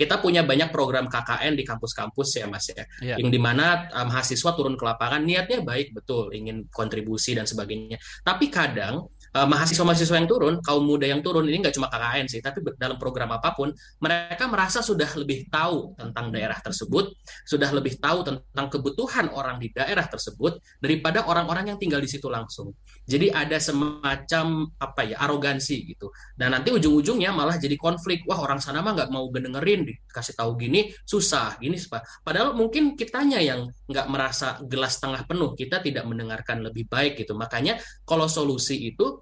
[0.01, 3.21] kita punya banyak program KKN di kampus-kampus ya Mas ya, yeah.
[3.21, 8.01] yang di mana um, mahasiswa turun ke lapangan niatnya baik betul, ingin kontribusi dan sebagainya.
[8.25, 12.39] Tapi kadang uh, mahasiswa-mahasiswa yang turun, kaum muda yang turun ini nggak cuma KKN sih,
[12.43, 13.71] tapi dalam program apa pun
[14.03, 17.15] mereka merasa sudah lebih tahu tentang daerah tersebut,
[17.47, 22.27] sudah lebih tahu tentang kebutuhan orang di daerah tersebut daripada orang-orang yang tinggal di situ
[22.27, 22.75] langsung.
[23.07, 26.11] Jadi ada semacam apa ya arogansi gitu.
[26.35, 28.23] Dan nanti ujung-ujungnya malah jadi konflik.
[28.27, 31.75] Wah orang sana mah nggak mau dengerin, dikasih tahu gini susah, gini
[32.21, 37.33] Padahal mungkin kitanya yang nggak merasa gelas tengah penuh, kita tidak mendengarkan lebih baik gitu.
[37.33, 39.20] Makanya kalau solusi itu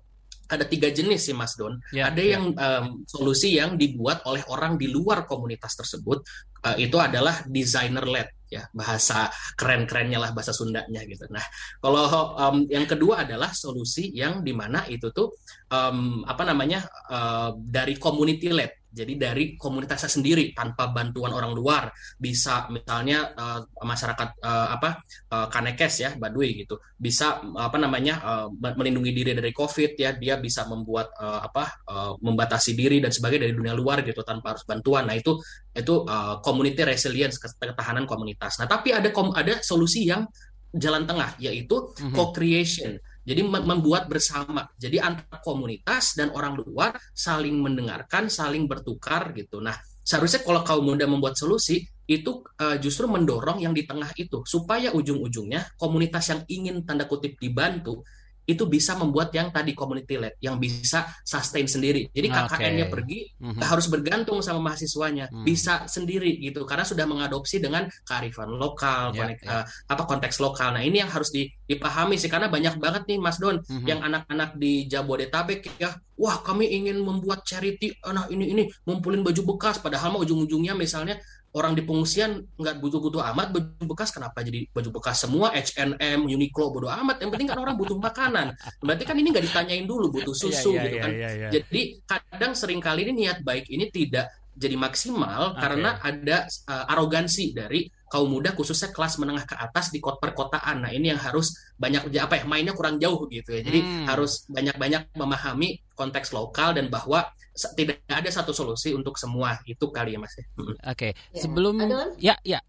[0.50, 1.78] ada tiga jenis sih Mas Don.
[1.94, 2.38] Ya, ada ya.
[2.38, 6.26] yang um, solusi yang dibuat oleh orang di luar komunitas tersebut
[6.66, 11.30] uh, itu adalah designer led ya bahasa keren-kerennya lah bahasa Sundanya gitu.
[11.30, 11.46] Nah
[11.78, 15.38] kalau um, yang kedua adalah solusi yang di mana itu tuh
[15.70, 16.82] um, apa namanya
[17.14, 23.62] uh, dari community led jadi dari komunitasnya sendiri tanpa bantuan orang luar bisa misalnya uh,
[23.86, 29.54] masyarakat uh, apa uh, kanekes ya Baduy gitu bisa apa namanya uh, melindungi diri dari
[29.54, 34.02] COVID ya dia bisa membuat uh, apa uh, membatasi diri dan sebagainya dari dunia luar
[34.02, 35.06] gitu tanpa harus bantuan.
[35.06, 35.38] Nah itu
[35.72, 38.58] itu uh, community resilience ketahanan komunitas.
[38.58, 40.26] Nah tapi ada ada solusi yang
[40.74, 42.14] jalan tengah yaitu mm -hmm.
[42.14, 42.98] co-creation
[43.30, 44.66] jadi membuat bersama.
[44.74, 49.62] Jadi antar komunitas dan orang luar saling mendengarkan, saling bertukar gitu.
[49.62, 54.42] Nah, seharusnya kalau kaum muda membuat solusi itu uh, justru mendorong yang di tengah itu
[54.50, 58.02] supaya ujung-ujungnya komunitas yang ingin tanda kutip dibantu
[58.50, 62.10] itu bisa membuat yang tadi community led yang bisa sustain sendiri.
[62.10, 63.62] Jadi KKN-nya pergi mm-hmm.
[63.62, 65.46] harus bergantung sama mahasiswanya, mm.
[65.46, 69.62] bisa sendiri gitu karena sudah mengadopsi dengan kearifan lokal, yeah, konek, yeah.
[69.62, 70.74] Uh, apa konteks lokal.
[70.74, 73.86] Nah, ini yang harus dipahami sih karena banyak banget nih Mas Don mm-hmm.
[73.86, 79.56] yang anak-anak di Jabodetabek ya, wah kami ingin membuat charity, nah ini ini ngumpulin baju
[79.56, 81.22] bekas padahal mah ujung-ujungnya misalnya
[81.54, 86.70] orang di pengungsian nggak butuh-butuh amat baju bekas kenapa jadi baju bekas semua H&M Uniqlo
[86.70, 88.54] bodo amat yang penting kan orang butuh makanan
[88.86, 91.32] berarti kan ini nggak ditanyain dulu butuh iya, susu yeah, yeah, gitu kan yeah, yeah,
[91.34, 91.52] yeah.
[91.58, 95.62] jadi kadang sering kali ini niat baik ini tidak jadi maksimal okay.
[95.64, 100.84] karena ada uh, arogansi dari kaum muda khususnya kelas menengah ke atas di kota perkotaan.
[100.84, 103.62] Nah, ini yang harus banyak apa ya mainnya kurang jauh gitu ya.
[103.62, 104.06] Jadi hmm.
[104.10, 107.30] harus banyak-banyak memahami konteks lokal dan bahwa
[107.76, 109.60] tidak ada satu solusi untuk semua.
[109.68, 110.34] Itu kali ya Mas.
[110.36, 110.46] Ya.
[110.46, 110.76] Oke.
[110.94, 111.12] Okay.
[111.36, 111.42] Ya.
[111.44, 112.10] Sebelum Adon?
[112.20, 112.60] ya ya.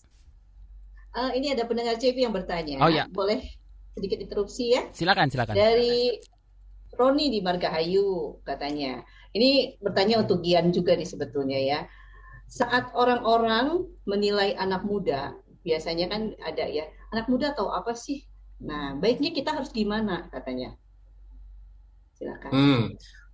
[1.11, 2.79] Uh, ini ada pendengar CV yang bertanya.
[2.83, 3.07] Oh ya.
[3.11, 3.43] Boleh
[3.99, 4.87] sedikit interupsi ya?
[4.95, 5.59] Silakan, silakan.
[5.59, 6.19] Dari
[6.95, 9.03] Roni di Margahayu katanya.
[9.31, 11.81] Ini bertanya untuk Gian juga nih sebetulnya ya
[12.51, 18.27] saat orang-orang menilai anak muda biasanya kan ada ya anak muda tahu apa sih
[18.59, 20.75] nah baiknya kita harus gimana katanya
[22.19, 22.83] silakan hmm.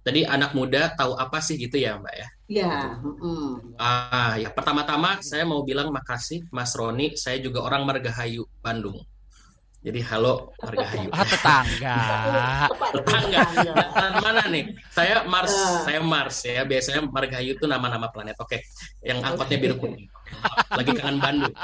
[0.06, 2.28] Tadi anak muda tahu apa sih gitu ya Mbak ya?
[2.46, 2.74] Iya.
[3.02, 3.74] Mm.
[3.74, 7.18] Ah ya pertama-tama saya mau bilang makasih Mas Roni.
[7.18, 9.02] Saya juga orang Margahayu Bandung.
[9.82, 11.10] Jadi halo Margahayu.
[11.10, 11.98] Ah, tetangga.
[12.94, 13.42] tetangga.
[13.98, 14.64] Dan mana nih?
[14.94, 15.82] Saya Mars, uh.
[15.82, 16.62] saya Mars ya.
[16.62, 18.38] Biasanya Margahayu itu nama-nama planet.
[18.38, 18.62] Oke.
[19.02, 20.06] Yang angkotnya biru kuning.
[20.74, 21.54] Lagi kangen Bandung.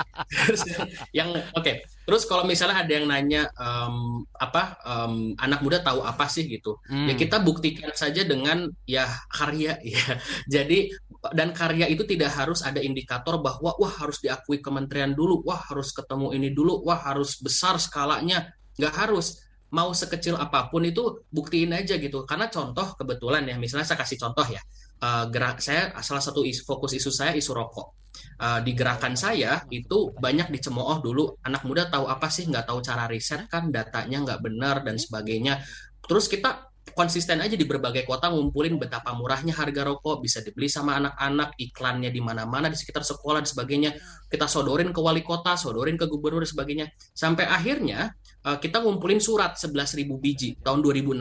[1.11, 1.63] yang oke.
[1.63, 1.75] Okay.
[2.03, 6.83] Terus kalau misalnya ada yang nanya um, apa um, anak muda tahu apa sih gitu,
[6.91, 7.11] hmm.
[7.11, 10.19] ya kita buktikan saja dengan ya karya ya.
[10.51, 10.91] Jadi
[11.31, 15.95] dan karya itu tidak harus ada indikator bahwa wah harus diakui kementerian dulu, wah harus
[15.95, 19.39] ketemu ini dulu, wah harus besar skalanya, nggak harus
[19.73, 22.27] mau sekecil apa pun itu buktiin aja gitu.
[22.27, 24.61] Karena contoh kebetulan ya, misalnya saya kasih contoh ya,
[25.01, 28.02] uh, gerak saya salah satu isu, fokus isu saya isu rokok.
[28.43, 31.39] Uh, di gerakan saya itu banyak dicemooh dulu.
[31.47, 32.45] Anak muda tahu apa sih?
[32.51, 33.71] Nggak tahu cara riset kan?
[33.71, 35.63] Datanya nggak benar dan sebagainya.
[36.05, 40.27] Terus kita konsisten aja di berbagai kota ngumpulin betapa murahnya harga rokok.
[40.27, 43.91] Bisa dibeli sama anak-anak iklannya di mana-mana di sekitar sekolah dan sebagainya.
[44.27, 46.87] Kita sodorin ke wali kota sodorin ke gubernur dan sebagainya.
[47.15, 48.13] Sampai akhirnya
[48.47, 51.19] uh, kita ngumpulin surat 11.000 biji tahun 2016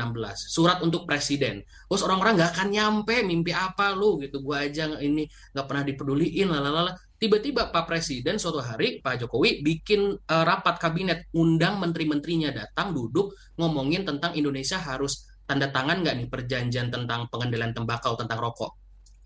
[0.50, 1.62] surat untuk presiden.
[1.66, 4.42] Terus orang-orang nggak akan nyampe mimpi apa lu gitu.
[4.42, 6.94] Gua aja ini nggak pernah dipeduliin lalala.
[7.22, 11.30] Tiba-tiba Pak Presiden suatu hari Pak Jokowi bikin uh, rapat kabinet.
[11.38, 16.28] Undang menteri-menterinya datang duduk ngomongin tentang Indonesia harus tanda tangan nggak nih?
[16.34, 18.81] Perjanjian tentang pengendalian tembakau tentang rokok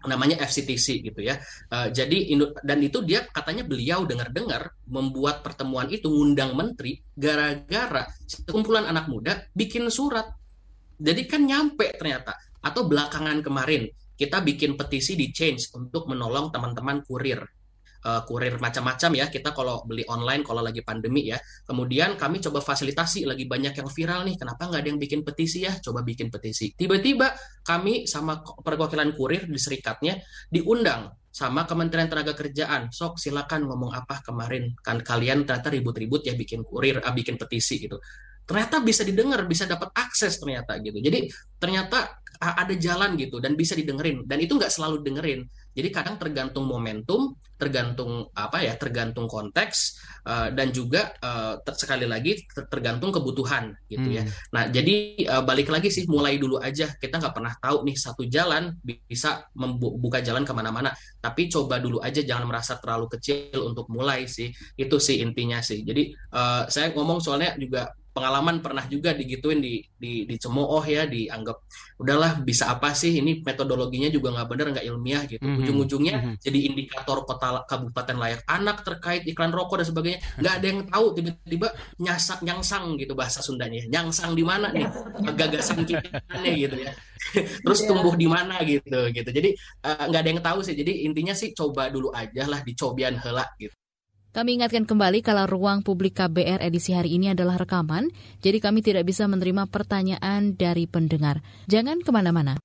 [0.05, 1.37] namanya FCTC gitu ya.
[1.69, 2.31] Uh, jadi
[2.63, 8.07] dan itu dia katanya beliau dengar-dengar membuat pertemuan itu ngundang menteri gara-gara
[8.47, 10.25] kumpulan anak muda bikin surat.
[10.95, 17.03] Jadi kan nyampe ternyata atau belakangan kemarin kita bikin petisi di Change untuk menolong teman-teman
[17.03, 17.43] kurir
[18.05, 19.25] uh, kurir macam-macam ya.
[19.33, 21.41] Kita kalau beli online kalau lagi pandemi ya.
[21.65, 24.37] Kemudian kami coba fasilitasi lagi banyak yang viral nih.
[24.37, 25.73] Kenapa nggak ada yang bikin petisi ya?
[25.81, 26.71] Coba bikin petisi.
[26.77, 27.33] Tiba-tiba
[27.65, 30.21] kami sama perwakilan kurir di serikatnya
[30.53, 32.93] diundang sama Kementerian Tenaga Kerjaan.
[32.93, 34.71] Sok silakan ngomong apa kemarin.
[34.79, 37.97] Kan kalian ternyata ribut-ribut ya bikin kurir ah, bikin petisi gitu.
[38.45, 41.01] Ternyata bisa didengar bisa dapat akses ternyata gitu.
[41.01, 41.25] Jadi
[41.57, 44.23] ternyata ada jalan gitu dan bisa didengerin.
[44.23, 45.43] Dan itu nggak selalu dengerin
[45.75, 52.07] jadi kadang tergantung momentum, tergantung apa ya, tergantung konteks uh, dan juga uh, ter sekali
[52.07, 54.23] lagi ter tergantung kebutuhan gitu ya.
[54.23, 54.31] hmm.
[54.31, 54.51] ya.
[54.55, 54.95] Nah jadi
[55.27, 59.51] uh, balik lagi sih mulai dulu aja kita nggak pernah tahu nih satu jalan bisa
[59.59, 60.95] membuka jalan ke mana-mana.
[61.19, 64.55] Tapi coba dulu aja jangan merasa terlalu kecil untuk mulai sih.
[64.79, 65.83] Itu sih intinya sih.
[65.83, 71.67] Jadi uh, saya ngomong soalnya juga pengalaman pernah juga digituin di di dicemooh ya dianggap
[71.99, 75.43] udahlah bisa apa sih ini metodologinya juga nggak benar nggak ilmiah gitu.
[75.43, 75.59] Mm -hmm.
[75.59, 76.35] ujung-ujungnya mm -hmm.
[76.39, 80.19] jadi indikator kota kabupaten layak anak terkait iklan rokok dan sebagainya.
[80.39, 81.67] Nggak ada yang tahu tiba-tiba
[81.99, 83.83] nyasak nyangsang gitu bahasa Sundanya.
[83.91, 84.87] Nyangsang di mana nih?
[85.35, 86.23] Gagasan kita
[86.55, 86.95] gitu ya.
[87.67, 87.89] Terus yeah.
[87.91, 89.29] tumbuh di mana gitu gitu.
[89.29, 90.71] Jadi eh, nggak uh, ada yang tahu sih.
[90.71, 93.75] Jadi intinya sih coba dulu aja lah dicobian hela gitu
[94.35, 98.11] kami ingatkan kembali kalau ruang publik KBR edisi hari ini adalah rekaman,
[98.43, 101.39] jadi kami tidak bisa menerima pertanyaan dari pendengar.
[101.71, 102.59] Jangan ke mana-mana.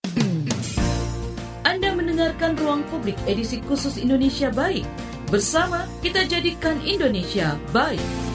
[1.63, 4.83] Anda mendengarkan ruang publik edisi khusus Indonesia Baik.
[5.31, 8.30] Bersama kita jadikan Indonesia baik.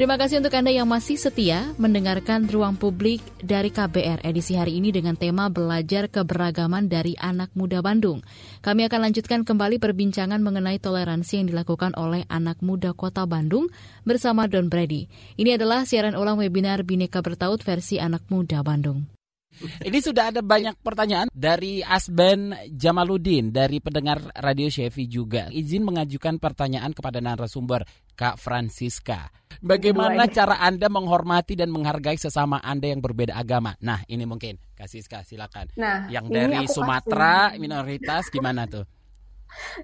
[0.00, 4.88] Terima kasih untuk Anda yang masih setia mendengarkan Ruang Publik dari KBR edisi hari ini
[4.96, 8.24] dengan tema Belajar Keberagaman dari Anak Muda Bandung.
[8.64, 13.68] Kami akan lanjutkan kembali perbincangan mengenai toleransi yang dilakukan oleh anak muda kota Bandung
[14.08, 15.04] bersama Don Brady.
[15.36, 19.19] Ini adalah siaran ulang webinar Bineka Bertaut versi Anak Muda Bandung.
[19.60, 25.52] Ini sudah ada banyak pertanyaan dari Asben Jamaludin dari pendengar Radio Chevy juga.
[25.52, 27.84] Izin mengajukan pertanyaan kepada narasumber
[28.16, 29.28] Kak Francisca.
[29.60, 33.76] Bagaimana cara Anda menghormati dan menghargai sesama Anda yang berbeda agama?
[33.84, 35.68] Nah, ini mungkin Kak Siska silakan.
[35.76, 37.60] Nah, yang dari Sumatera kasih.
[37.60, 38.88] minoritas gimana tuh?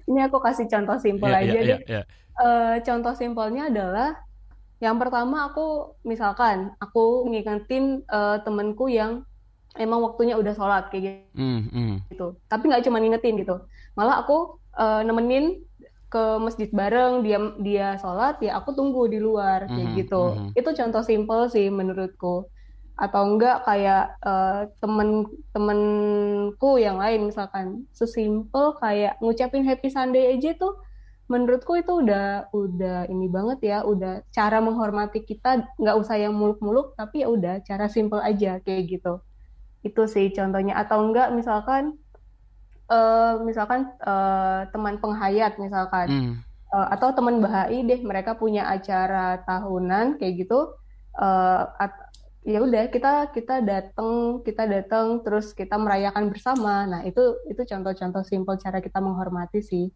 [0.07, 1.69] Ini aku kasih contoh simpel yeah, aja yeah, deh.
[1.69, 2.05] Yeah, yeah.
[2.37, 4.17] Uh, contoh simpelnya adalah
[4.77, 9.25] yang pertama aku misalkan aku ngingetin uh, temenku yang
[9.77, 11.37] emang waktunya udah sholat kayak gitu.
[11.37, 11.95] Mm, mm.
[12.13, 12.27] gitu.
[12.49, 13.55] Tapi nggak cuma ngingetin gitu.
[13.97, 15.61] Malah aku uh, nemenin
[16.07, 20.23] ke masjid bareng dia dia sholat ya aku tunggu di luar kayak mm, gitu.
[20.33, 20.49] Mm.
[20.57, 22.49] Itu contoh simpel sih menurutku.
[22.97, 30.57] Atau enggak kayak uh, temen temenku yang lain misalkan sesimpel kayak ngucapin happy Sunday aja
[30.57, 30.81] tuh
[31.27, 36.95] menurutku itu udah udah ini banget ya udah cara menghormati kita nggak usah yang muluk-muluk
[36.95, 39.19] tapi ya udah cara simple aja kayak gitu
[39.83, 40.77] itu sih contohnya.
[40.79, 41.97] Atau enggak misalkan
[42.89, 46.07] uh, misalkan uh, teman penghayat misalkan.
[46.07, 46.33] Hmm.
[46.73, 50.75] uh, atau teman bahai deh mereka punya acara tahunan kayak gitu
[51.15, 51.63] uh,
[52.47, 56.87] ya udah kita kita datang kita datang terus kita merayakan bersama.
[56.87, 59.91] Nah itu itu contoh-contoh simpel cara kita menghormati sih.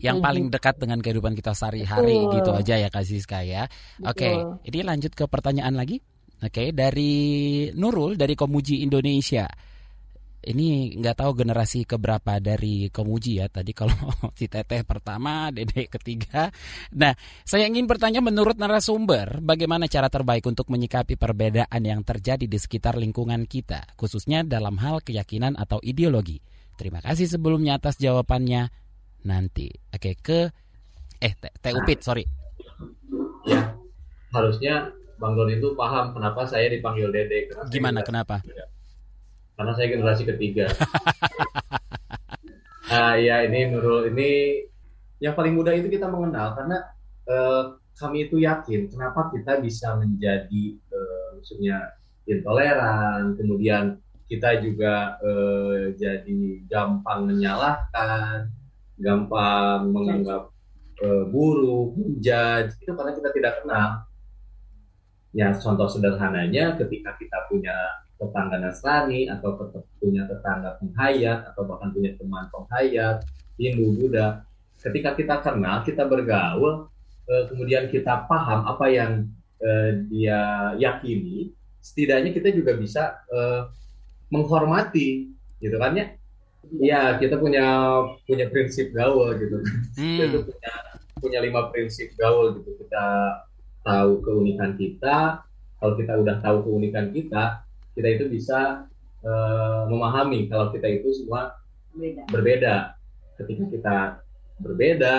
[0.00, 3.68] Yang paling dekat dengan kehidupan kita sehari-hari gitu aja ya Kak Siska ya.
[4.06, 4.34] Oke, okay,
[4.70, 6.00] ini lanjut ke pertanyaan lagi.
[6.40, 7.12] Oke, okay, dari
[7.76, 9.44] Nurul dari Komuji Indonesia.
[10.40, 13.52] Ini nggak tahu generasi keberapa dari Komuji ya.
[13.52, 13.92] Tadi kalau
[14.40, 16.48] si Teteh pertama, Dede ketiga.
[16.96, 17.12] Nah,
[17.44, 22.96] saya ingin bertanya menurut narasumber, bagaimana cara terbaik untuk menyikapi perbedaan yang terjadi di sekitar
[22.96, 26.40] lingkungan kita, khususnya dalam hal keyakinan atau ideologi.
[26.80, 28.72] Terima kasih sebelumnya atas jawabannya
[29.28, 29.68] nanti.
[29.92, 30.48] Oke, ke
[31.20, 32.24] eh Teh Upit, sorry.
[33.44, 33.76] Ya,
[34.32, 34.88] harusnya
[35.20, 37.52] Bang Don itu paham kenapa saya dipanggil Dede.
[37.52, 38.36] Kenapa Gimana, kenapa?
[39.54, 40.72] Karena saya generasi ketiga.
[42.88, 44.64] uh, ya ini Nurul ini
[45.20, 46.78] yang paling mudah itu kita mengenal karena
[47.28, 53.98] uh, kami itu yakin kenapa kita bisa menjadi uh, maksudnya intoleran, kemudian
[54.30, 58.46] kita juga uh, jadi gampang menyalahkan,
[59.02, 60.54] gampang menganggap
[61.02, 63.90] uh, buruk, menjudge itu karena kita tidak kenal.
[65.30, 67.74] Ya contoh sederhananya ketika kita punya
[68.18, 69.56] tetangga Nasrani atau
[70.02, 73.24] punya tetangga penghayat atau bahkan punya teman penghayat
[73.56, 74.44] Hindu Buddha,
[74.80, 76.88] ketika kita kenal, kita bergaul,
[77.28, 79.12] uh, kemudian kita paham apa yang
[79.60, 83.68] uh, dia yakini, setidaknya kita juga bisa uh,
[84.32, 86.06] menghormati, gitu kan ya
[86.68, 87.64] Iya, kita punya
[88.28, 89.64] punya prinsip gaul gitu.
[89.96, 90.18] Hmm.
[90.20, 90.72] Kita punya
[91.18, 92.84] punya lima prinsip gaul gitu.
[92.84, 93.04] Kita
[93.84, 95.44] tahu keunikan kita.
[95.80, 97.64] Kalau kita udah tahu keunikan kita,
[97.96, 98.84] kita itu bisa
[99.24, 101.56] uh, memahami kalau kita itu semua
[101.96, 102.22] berbeda.
[102.28, 102.74] berbeda.
[103.40, 103.96] Ketika kita
[104.60, 105.14] berbeda,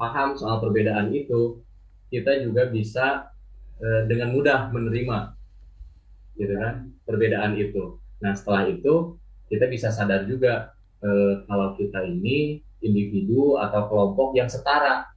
[0.00, 1.60] paham soal perbedaan itu,
[2.08, 3.28] kita juga bisa
[3.84, 5.36] uh, dengan mudah menerima,
[6.40, 8.00] gitu kan, perbedaan itu.
[8.24, 10.70] Nah, setelah itu kita bisa sadar juga
[11.02, 15.09] eh, kalau kita ini individu atau kelompok yang setara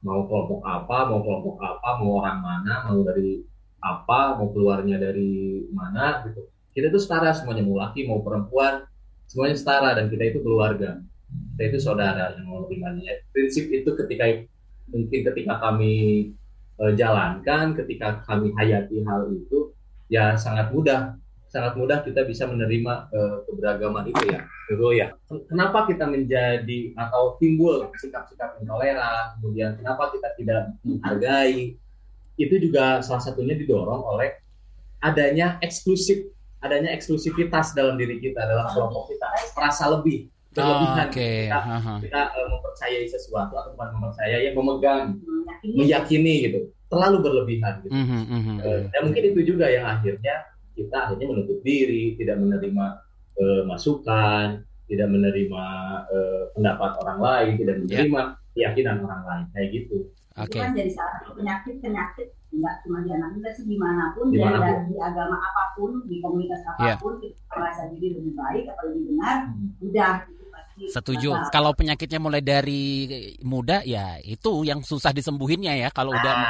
[0.00, 3.44] mau kelompok apa mau kelompok apa mau orang mana mau dari
[3.80, 6.48] apa mau keluarnya dari mana gitu.
[6.70, 8.84] Kita itu setara semuanya mau laki mau perempuan
[9.28, 11.00] semuanya setara dan kita itu keluarga.
[11.56, 13.14] Kita itu saudara yang mau ya.
[13.30, 14.24] prinsip itu ketika
[14.90, 15.94] mungkin ketika kami
[16.80, 19.70] eh, jalankan ketika kami hayati hal itu
[20.10, 21.14] ya sangat mudah
[21.50, 25.10] sangat mudah kita bisa menerima uh, keberagaman itu ya, Betul ya.
[25.50, 31.74] Kenapa kita menjadi atau timbul sikap-sikap intoleran, kemudian kenapa kita tidak menghargai,
[32.38, 34.38] itu juga salah satunya didorong oleh
[35.02, 36.30] adanya eksklusif,
[36.62, 39.26] adanya eksklusivitas dalam diri kita, dalam kelompok kita,
[39.58, 41.50] merasa lebih, berlebihan oh, okay.
[41.50, 41.58] kita,
[41.98, 47.90] kita uh, mempercayai sesuatu atau bukan mempercayai, yang memegang, meyakini, meyakini gitu, terlalu berlebihan gitu.
[47.90, 48.56] Uh-huh, uh-huh.
[48.62, 50.46] Uh, dan mungkin itu juga yang akhirnya
[50.80, 52.86] kita akhirnya menutup diri, tidak menerima
[53.36, 55.64] uh, masukan, tidak menerima
[56.08, 57.80] uh, pendapat orang lain, tidak ya.
[57.84, 58.36] menerima yeah.
[58.56, 59.98] keyakinan orang lain, kayak gitu.
[60.40, 60.56] Okay.
[60.56, 64.10] Itu kan jadi salah satu penyakit penyakit nggak cuma di anak muda sih di mana
[64.16, 64.90] pun, di mana pun.
[64.90, 66.70] di agama apa pun, di komunitas ya.
[66.74, 67.30] apa pun, yeah.
[67.36, 69.86] kita merasa diri lebih baik atau lebih benar, hmm.
[69.86, 70.12] udah
[70.88, 71.36] Setuju.
[71.36, 71.52] Apa?
[71.52, 73.10] Kalau penyakitnya mulai dari
[73.44, 76.46] muda ya itu yang susah disembuhinnya ya kalau udah ah.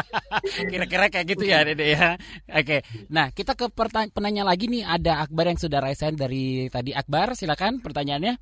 [0.70, 2.14] kira-kira kayak gitu ya Dede ya.
[2.46, 2.86] Oke.
[3.10, 3.66] Nah, kita ke
[4.14, 8.38] penanya lagi nih ada Akbar yang sudah raise dari tadi Akbar silakan pertanyaannya.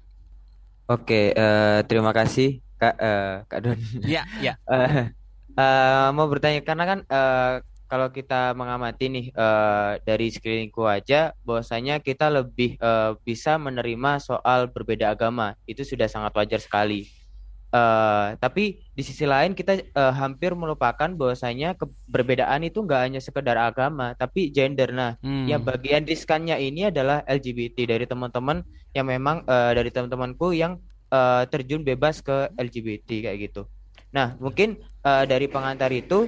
[0.85, 3.79] Oke, uh, terima kasih Kak uh, Kak Don.
[4.05, 4.61] Iya, iya.
[4.69, 5.09] uh,
[5.65, 7.55] uh, mau bertanya karena kan uh,
[7.94, 14.66] kalau kita mengamati nih uh, dari screeningku aja bahwasanya kita lebih uh, bisa menerima soal
[14.66, 17.07] berbeda agama itu sudah sangat wajar sekali.
[17.70, 21.78] Uh, tapi di sisi lain kita uh, hampir melupakan bahwasanya
[22.11, 24.90] perbedaan itu nggak hanya sekedar agama tapi gender.
[24.90, 25.46] Nah, hmm.
[25.46, 30.83] yang bagian riskannya ini adalah LGBT dari teman-teman yang memang uh, dari teman-temanku yang
[31.14, 33.70] uh, terjun bebas ke LGBT kayak gitu.
[34.11, 36.26] Nah, mungkin uh, dari pengantar itu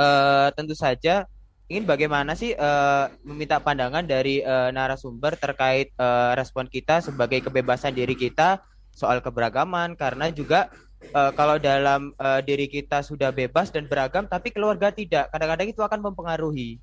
[0.00, 1.28] uh, tentu saja
[1.70, 7.94] ingin bagaimana sih uh, meminta pandangan dari uh, narasumber terkait uh, respon kita sebagai kebebasan
[7.94, 8.58] diri kita
[8.90, 10.66] soal keberagaman karena juga
[11.14, 15.80] uh, kalau dalam uh, diri kita sudah bebas dan beragam tapi keluarga tidak kadang-kadang itu
[15.84, 16.82] akan mempengaruhi.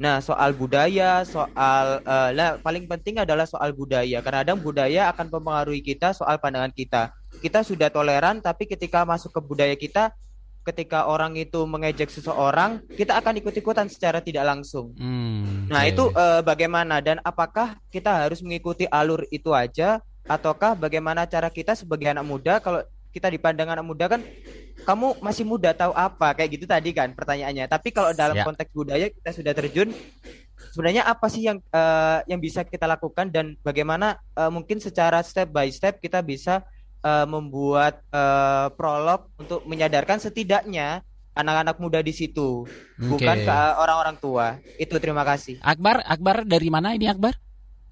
[0.00, 4.24] Nah, soal budaya, soal uh, nah, paling penting adalah soal budaya.
[4.24, 7.12] Kadang-kadang budaya akan mempengaruhi kita soal pandangan kita.
[7.44, 10.16] Kita sudah toleran tapi ketika masuk ke budaya kita
[10.60, 14.92] ketika orang itu mengejek seseorang, kita akan ikut-ikutan secara tidak langsung.
[14.96, 15.96] Hmm, nah, okay.
[15.96, 21.72] itu uh, bagaimana dan apakah kita harus mengikuti alur itu aja ataukah bagaimana cara kita
[21.72, 24.22] sebagai anak muda kalau kita dipandang anak muda kan
[24.86, 27.66] kamu masih muda tahu apa kayak gitu tadi kan pertanyaannya.
[27.66, 28.44] Tapi kalau dalam ya.
[28.46, 29.90] konteks budaya kita sudah terjun
[30.70, 35.50] sebenarnya apa sih yang uh, yang bisa kita lakukan dan bagaimana uh, mungkin secara step
[35.50, 36.62] by step kita bisa
[37.04, 41.04] uh, membuat uh, prolog untuk menyadarkan setidaknya
[41.36, 43.06] anak-anak muda di situ, okay.
[43.06, 44.46] bukan ke orang-orang tua.
[44.76, 45.62] Itu terima kasih.
[45.62, 47.38] Akbar, Akbar dari mana ini Akbar?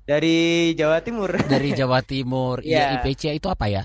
[0.08, 1.36] Dari Jawa Timur.
[1.36, 2.64] Dari Jawa Timur.
[2.64, 3.04] Iya, yeah.
[3.04, 3.84] IPC itu apa ya?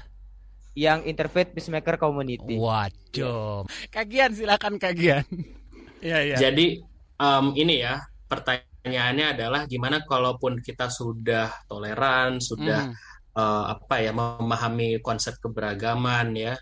[0.74, 2.56] Yang Interfaith Peacemaker Community.
[2.58, 3.68] Waduh.
[3.92, 5.26] Kagian silakan kagian.
[6.04, 6.36] Iya, iya.
[6.36, 6.84] Jadi
[7.16, 7.96] um, ini ya,
[8.28, 13.13] pertanyaannya adalah gimana kalaupun kita sudah toleran, sudah hmm.
[13.38, 16.54] Uh, apa ya memahami konsep keberagaman ya,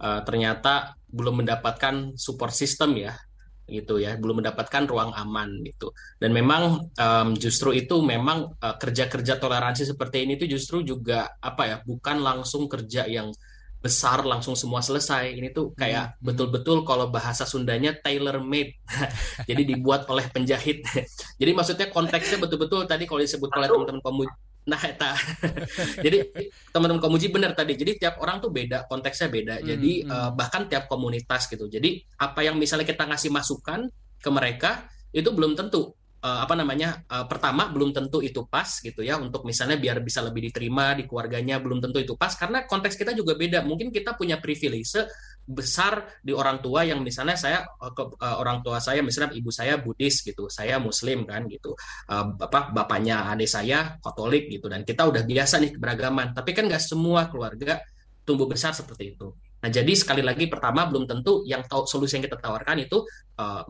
[0.00, 3.14] uh, ternyata belum mendapatkan support system ya
[3.70, 4.18] gitu ya.
[4.18, 5.94] Belum mendapatkan ruang aman gitu.
[6.18, 11.62] Dan memang um, justru itu memang uh, kerja-kerja toleransi seperti ini itu justru juga apa
[11.66, 13.30] ya bukan langsung kerja yang
[13.80, 15.32] besar langsung semua selesai.
[15.32, 16.20] Ini tuh kayak hmm.
[16.20, 18.76] betul-betul kalau bahasa Sundanya tailor made
[19.48, 20.84] jadi dibuat oleh penjahit.
[21.40, 24.22] Jadi maksudnya konteksnya betul-betul tadi kalau disebut oleh teman-teman kamu
[24.68, 25.16] Nah, eta.
[26.04, 26.28] jadi
[26.68, 27.74] teman-teman komuji benar tadi.
[27.74, 29.54] Jadi tiap orang tuh beda, konteksnya beda.
[29.60, 30.10] Hmm, jadi hmm.
[30.10, 31.66] Uh, bahkan tiap komunitas gitu.
[31.66, 33.88] Jadi apa yang misalnya kita ngasih masukan
[34.20, 35.90] ke mereka itu belum tentu
[36.22, 40.20] uh, apa namanya uh, pertama belum tentu itu pas gitu ya untuk misalnya biar bisa
[40.20, 44.14] lebih diterima di keluarganya belum tentu itu pas karena konteks kita juga beda mungkin kita
[44.14, 44.94] punya privilege
[45.46, 49.80] besar di orang tua yang misalnya saya ke, uh, orang tua saya misalnya ibu saya
[49.80, 51.74] Buddhis gitu saya Muslim kan gitu
[52.08, 56.70] uh, apa bapaknya adik saya Katolik gitu dan kita udah biasa nih keberagaman tapi kan
[56.70, 57.82] nggak semua keluarga
[58.22, 62.24] tumbuh besar seperti itu Nah, jadi sekali lagi pertama belum tentu yang tahu solusi yang
[62.24, 63.04] kita tawarkan itu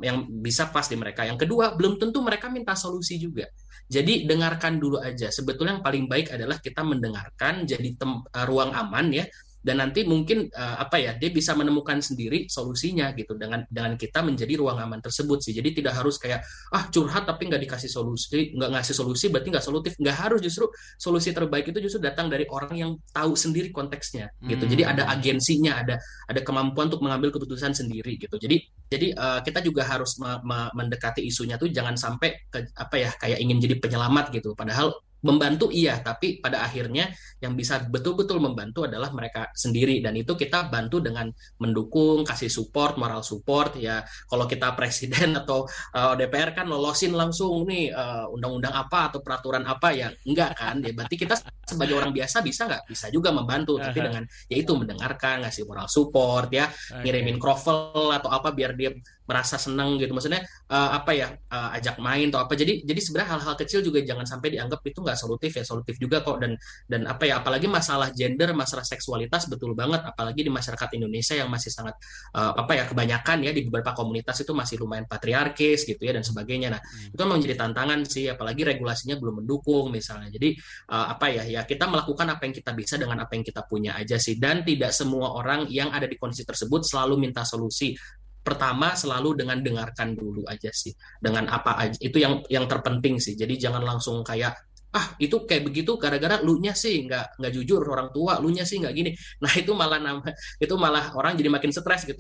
[0.03, 1.27] yang bisa pas di mereka.
[1.27, 3.51] Yang kedua, belum tentu mereka minta solusi juga.
[3.91, 5.35] Jadi dengarkan dulu aja.
[5.35, 9.27] Sebetulnya yang paling baik adalah kita mendengarkan jadi tem, ruang aman ya
[9.61, 14.25] dan nanti mungkin uh, apa ya dia bisa menemukan sendiri solusinya gitu dengan dengan kita
[14.25, 15.53] menjadi ruang aman tersebut sih.
[15.53, 16.41] Jadi tidak harus kayak
[16.73, 19.93] ah curhat tapi nggak dikasih solusi nggak ngasih solusi berarti nggak solutif.
[20.01, 20.65] Nggak harus justru
[20.97, 24.65] solusi terbaik itu justru datang dari orang yang tahu sendiri konteksnya gitu.
[24.65, 24.73] Hmm.
[24.73, 28.41] jadi ada agensinya ada ada kemampuan untuk mengambil keputusan sendiri gitu.
[28.41, 32.97] Jadi jadi uh, kita juga harus me me mendekati isunya tuh jangan sampai ke, apa
[32.97, 34.57] ya kayak ingin jadi penyelamat gitu.
[34.57, 40.01] Padahal membantu iya tapi pada akhirnya yang bisa betul-betul membantu adalah mereka sendiri.
[40.05, 41.29] Dan itu kita bantu dengan
[41.61, 43.77] mendukung kasih support moral support.
[43.81, 45.65] Ya kalau kita presiden atau
[45.97, 50.57] uh, eh, DPR kan lolosin langsung nih uh, undang-undang apa atau peraturan apa ya enggak
[50.57, 50.81] kan?
[50.85, 52.83] Ya berarti kita sebagai orang biasa bisa nggak?
[52.89, 56.69] Bisa juga membantu tapi dengan yaitu mendengarkan ngasih moral support ya
[57.01, 58.91] ngirimin krovel atau apa biar dia
[59.31, 60.11] merasa senang gitu.
[60.11, 62.59] Maksudnya uh, apa ya uh, ajak main atau apa.
[62.59, 65.63] Jadi jadi sebenarnya hal-hal kecil juga jangan sampai dianggap itu nggak solutif ya.
[65.63, 66.43] Solutif juga kok.
[66.43, 66.59] Dan
[66.91, 70.03] dan apa ya apalagi masalah gender masalah seksualitas betul banget.
[70.03, 71.95] Apalagi di masyarakat Indonesia yang masih sangat
[72.35, 76.27] uh, apa ya kebanyakan ya di beberapa komunitas itu masih lumayan patriarkis gitu ya dan
[76.27, 76.75] sebagainya.
[76.75, 77.15] Nah hmm.
[77.15, 80.35] itu memang jadi tantangan sih apalagi regulasinya belum mendukung misalnya.
[80.35, 80.59] Jadi
[80.91, 83.95] uh, apa ya ya kita melakukan apa yang kita bisa dengan apa yang kita punya
[83.95, 84.35] aja sih.
[84.41, 87.95] Dan tidak semua orang yang ada di kondisi tersebut selalu minta solusi
[88.41, 93.37] pertama selalu dengan dengarkan dulu aja sih dengan apa aja itu yang yang terpenting sih
[93.37, 94.57] jadi jangan langsung kayak
[94.91, 98.67] ah itu kayak begitu gara-gara lu nya sih nggak nggak jujur orang tua lu nya
[98.67, 99.11] sih nggak gini
[99.45, 100.25] nah itu malah nama
[100.59, 102.19] itu malah orang jadi makin stres gitu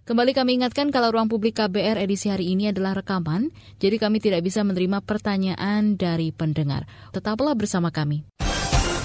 [0.00, 4.42] Kembali kami ingatkan kalau ruang publik KBR edisi hari ini adalah rekaman, jadi kami tidak
[4.42, 6.82] bisa menerima pertanyaan dari pendengar.
[7.14, 8.26] Tetaplah bersama kami.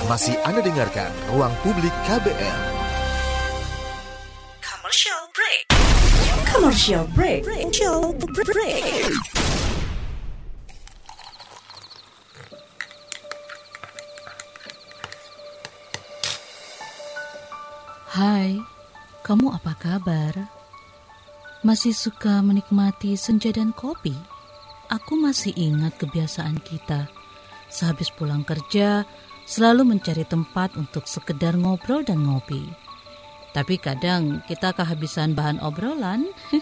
[0.10, 2.60] Masih Anda dengarkan Ruang Publik KBR.
[4.66, 5.75] Commercial break.
[6.56, 7.44] Commercial break.
[7.44, 9.12] Commercial break.
[18.08, 18.56] Hai,
[19.28, 20.48] kamu apa kabar?
[21.60, 24.16] Masih suka menikmati senja dan kopi?
[24.88, 27.12] Aku masih ingat kebiasaan kita.
[27.68, 29.04] Sehabis pulang kerja,
[29.44, 32.85] selalu mencari tempat untuk sekedar ngobrol dan ngopi
[33.56, 36.28] tapi kadang kita kehabisan bahan obrolan.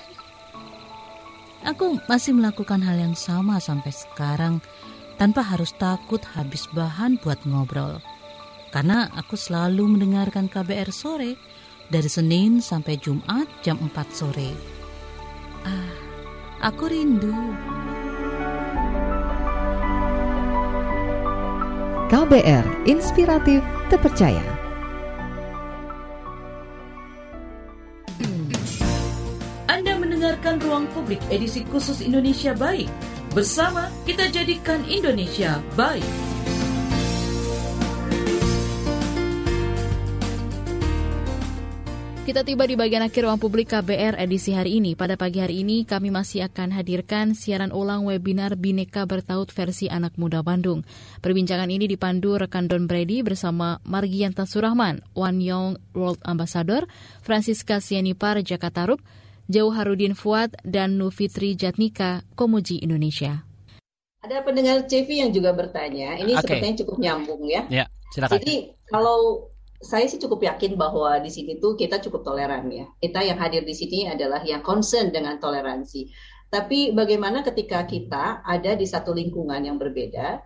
[1.73, 4.61] Aku masih melakukan hal yang sama sampai sekarang
[5.17, 7.97] tanpa harus takut habis bahan buat ngobrol.
[8.73, 11.37] Karena aku selalu mendengarkan KBR sore
[11.87, 14.51] dari Senin sampai Jumat jam 4 sore.
[15.63, 15.93] Ah,
[16.67, 17.31] aku rindu.
[22.11, 24.52] KBR Inspiratif Terpercaya.
[31.03, 32.87] Publik edisi khusus Indonesia Baik.
[33.35, 35.99] Bersama kita jadikan Indonesia baik.
[42.23, 44.95] Kita tiba di bagian akhir ruang publik KBR edisi hari ini.
[44.95, 50.15] Pada pagi hari ini kami masih akan hadirkan siaran ulang webinar Bineka Bertaut versi Anak
[50.15, 50.87] Muda Bandung.
[51.19, 56.87] Perbincangan ini dipandu rekan Don Brady bersama Margianta Surahman, Wan Young World Ambassador,
[57.19, 59.03] Francisca Sianipar Jakarta Rup,
[59.69, 63.45] Harudin Fuad, dan Nufitri Jatnika, Komuji Indonesia.
[64.23, 66.57] Ada pendengar CV yang juga bertanya, ini okay.
[66.57, 67.61] sepertinya cukup nyambung ya.
[67.67, 67.85] Ya,
[68.15, 68.39] silakan.
[68.39, 68.55] Jadi
[68.87, 69.51] kalau
[69.83, 72.87] saya sih cukup yakin bahwa di sini tuh kita cukup toleran ya.
[73.03, 76.07] Kita yang hadir di sini adalah yang concern dengan toleransi.
[76.47, 80.39] Tapi bagaimana ketika kita ada di satu lingkungan yang berbeda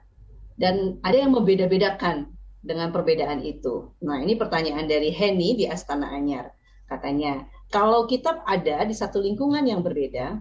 [0.57, 2.33] dan ada yang membeda-bedakan
[2.65, 3.93] dengan perbedaan itu.
[4.01, 6.49] Nah, ini pertanyaan dari Henny di Astana Anyar.
[6.89, 10.39] Katanya, kalau kita ada di satu lingkungan yang berbeda,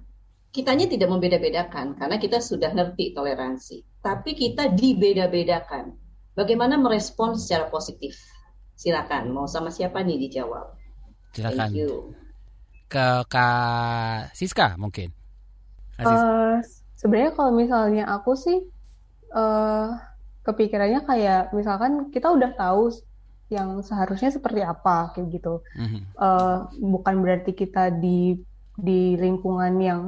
[0.54, 3.82] kitanya tidak membeda-bedakan karena kita sudah ngerti toleransi.
[4.00, 5.92] Tapi kita dibeda-bedakan.
[6.36, 8.14] Bagaimana merespon secara positif?
[8.76, 10.76] Silakan, mau sama siapa nih dijawab?
[11.32, 11.70] Silakan.
[12.86, 15.10] Ke Kak Siska mungkin.
[15.96, 16.60] Uh,
[16.96, 18.64] Sebenarnya kalau misalnya aku sih
[19.32, 19.96] uh,
[20.44, 22.92] kepikirannya kayak misalkan kita udah tahu
[23.46, 25.62] yang seharusnya seperti apa kayak gitu.
[25.78, 26.00] Mm-hmm.
[26.18, 28.40] Uh, bukan berarti kita di
[28.76, 30.02] di lingkungan yang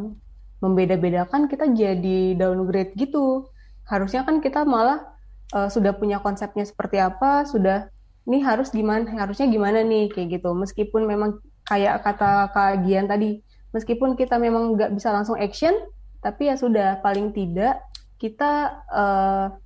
[0.58, 3.46] membeda-bedakan kita jadi downgrade gitu.
[3.86, 5.06] Harusnya kan kita malah
[5.54, 7.88] uh, sudah punya konsepnya seperti apa, sudah
[8.28, 13.40] ini harus gimana harusnya gimana nih kayak gitu meskipun memang kayak kata kagian tadi
[13.72, 15.72] meskipun kita memang nggak bisa langsung action
[16.20, 17.80] tapi ya sudah paling tidak
[18.20, 19.56] kita uh,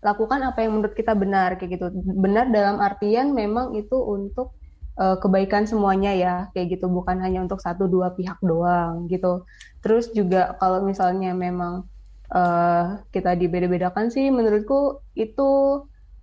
[0.00, 1.86] lakukan apa yang menurut kita benar kayak gitu.
[2.16, 4.56] Benar dalam artian memang itu untuk
[4.96, 6.88] uh, kebaikan semuanya ya kayak gitu.
[6.88, 9.44] Bukan hanya untuk satu dua pihak doang gitu.
[9.84, 11.84] Terus juga kalau misalnya memang
[12.32, 15.82] uh, kita dibeda-bedakan sih menurutku itu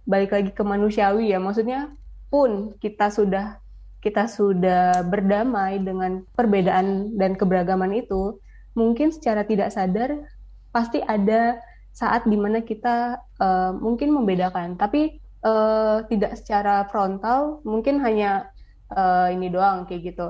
[0.09, 1.37] balik lagi ke manusiawi ya.
[1.37, 1.93] Maksudnya
[2.33, 3.61] pun kita sudah
[4.01, 8.39] kita sudah berdamai dengan perbedaan dan keberagaman itu
[8.77, 10.21] mungkin secara tidak sadar
[10.69, 11.57] pasti ada
[11.97, 18.49] saat di mana kita uh, mungkin membedakan tapi uh, tidak secara frontal mungkin hanya
[18.93, 20.27] uh, ini doang kayak gitu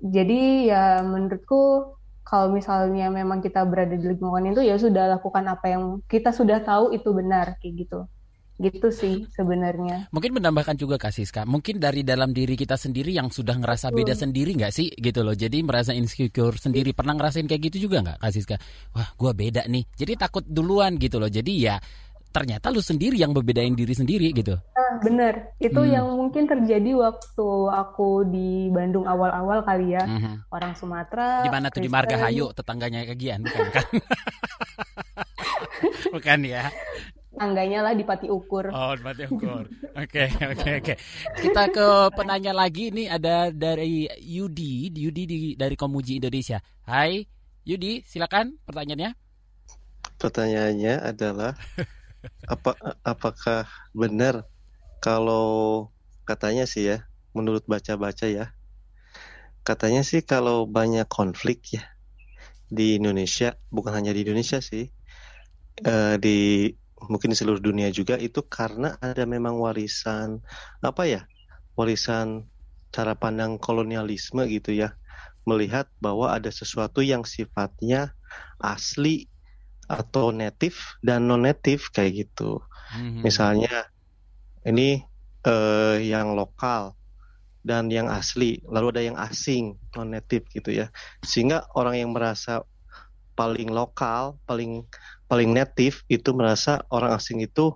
[0.00, 1.96] jadi ya menurutku
[2.26, 6.58] kalau misalnya memang kita berada di lingkungan itu ya sudah lakukan apa yang kita sudah
[6.60, 8.00] tahu itu benar kayak gitu
[8.56, 10.08] gitu sih sebenarnya.
[10.08, 14.16] Mungkin menambahkan juga Kak Siska, mungkin dari dalam diri kita sendiri yang sudah ngerasa beda
[14.16, 15.36] sendiri nggak sih gitu loh.
[15.36, 16.96] Jadi merasa insecure sendiri.
[16.96, 18.56] Pernah ngerasain kayak gitu juga nggak Kak Siska?
[18.96, 19.84] Wah gue beda nih.
[19.92, 21.28] Jadi takut duluan gitu loh.
[21.28, 21.76] Jadi ya
[22.32, 24.54] ternyata lu sendiri yang berbedain diri sendiri gitu.
[24.54, 25.92] Nah, bener, itu hmm.
[25.92, 30.52] yang mungkin terjadi waktu aku di Bandung awal-awal kali ya, hmm.
[30.52, 31.42] orang Sumatera.
[31.42, 33.86] Di mana tuh di Margahayu, tetangganya Kagian, bukan kan?
[36.14, 36.72] bukan ya
[37.36, 38.72] tangganya lah di Pati Ukur.
[38.72, 39.68] Oh, di Pati Ukur.
[40.02, 40.94] Oke, oke, oke.
[41.40, 46.60] Kita ke penanya lagi ini ada dari Yudi, Yudi di, dari Komuji Indonesia.
[46.84, 47.24] Hai,
[47.64, 49.16] Yudi, silakan pertanyaannya.
[50.20, 51.56] Pertanyaannya adalah
[52.46, 54.46] apa apakah benar
[55.00, 55.88] kalau
[56.26, 56.98] katanya sih ya,
[57.36, 58.50] menurut baca-baca ya,
[59.62, 61.84] katanya sih kalau banyak konflik ya
[62.66, 64.90] di Indonesia, bukan hanya di Indonesia sih,
[65.86, 66.70] uh, di
[67.06, 70.40] mungkin di seluruh dunia juga itu karena ada memang warisan
[70.80, 71.22] apa ya
[71.76, 72.48] warisan
[72.88, 74.96] cara pandang kolonialisme gitu ya
[75.44, 78.16] melihat bahwa ada sesuatu yang sifatnya
[78.58, 79.28] asli
[79.86, 82.62] atau native dan non native kayak gitu
[82.94, 83.22] hmm.
[83.22, 83.86] misalnya
[84.66, 85.02] ini
[85.46, 86.94] eh, yang lokal
[87.66, 90.86] dan yang asli lalu ada yang asing non native gitu ya
[91.22, 92.62] sehingga orang yang merasa
[93.34, 94.86] paling lokal paling
[95.26, 97.74] paling native itu merasa orang asing itu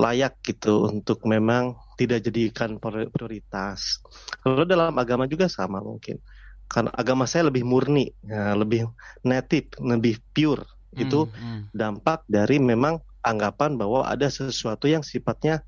[0.00, 4.00] layak gitu untuk memang tidak jadikan prioritas.
[4.40, 6.18] Kalau dalam agama juga sama mungkin.
[6.66, 8.88] Karena agama saya lebih murni, ya, lebih
[9.20, 10.64] native, lebih pure.
[10.92, 11.72] Hmm, itu hmm.
[11.72, 15.64] dampak dari memang anggapan bahwa ada sesuatu yang sifatnya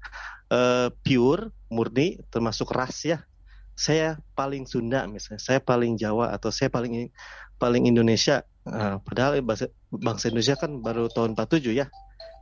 [0.53, 3.25] uh, pure, murni, termasuk ras ya.
[3.75, 7.11] Saya paling Sunda misalnya, saya paling Jawa atau saya paling
[7.59, 11.87] paling Indonesia Nah, padahal bahasa, bangsa Indonesia kan baru tahun 47 ya,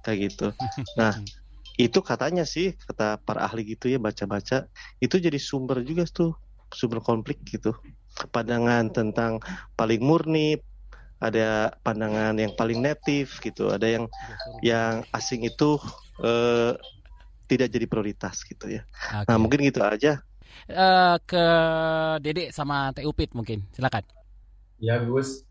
[0.07, 0.47] kayak gitu.
[0.99, 1.19] Nah,
[1.75, 4.69] itu katanya sih kata para ahli gitu ya baca-baca
[5.01, 6.39] itu jadi sumber juga tuh
[6.71, 7.75] sumber konflik gitu.
[8.31, 9.43] Pandangan tentang
[9.75, 10.61] paling murni,
[11.23, 14.11] ada pandangan yang paling native gitu, ada yang
[14.59, 15.79] yang asing itu
[16.19, 16.75] eh,
[17.47, 18.83] tidak jadi prioritas gitu ya.
[18.83, 19.31] Okay.
[19.31, 20.19] Nah mungkin gitu aja.
[20.69, 21.45] Uh, ke
[22.23, 24.05] Dede sama Teh Upit mungkin, silakan.
[24.79, 25.43] Ya Gus,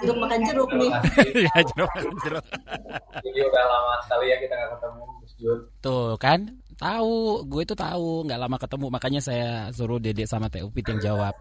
[0.00, 0.90] Jeruk makan jeruk nih.
[1.46, 2.44] ya jeruk makan jeruk.
[3.20, 5.58] Jadi udah lama sekali ya kita nggak ketemu, Gus Jun.
[5.84, 6.40] Tuh kan,
[6.80, 11.00] tahu, gue itu tahu, nggak lama ketemu, makanya saya suruh Dede sama Teh Upit yang
[11.12, 11.36] jawab.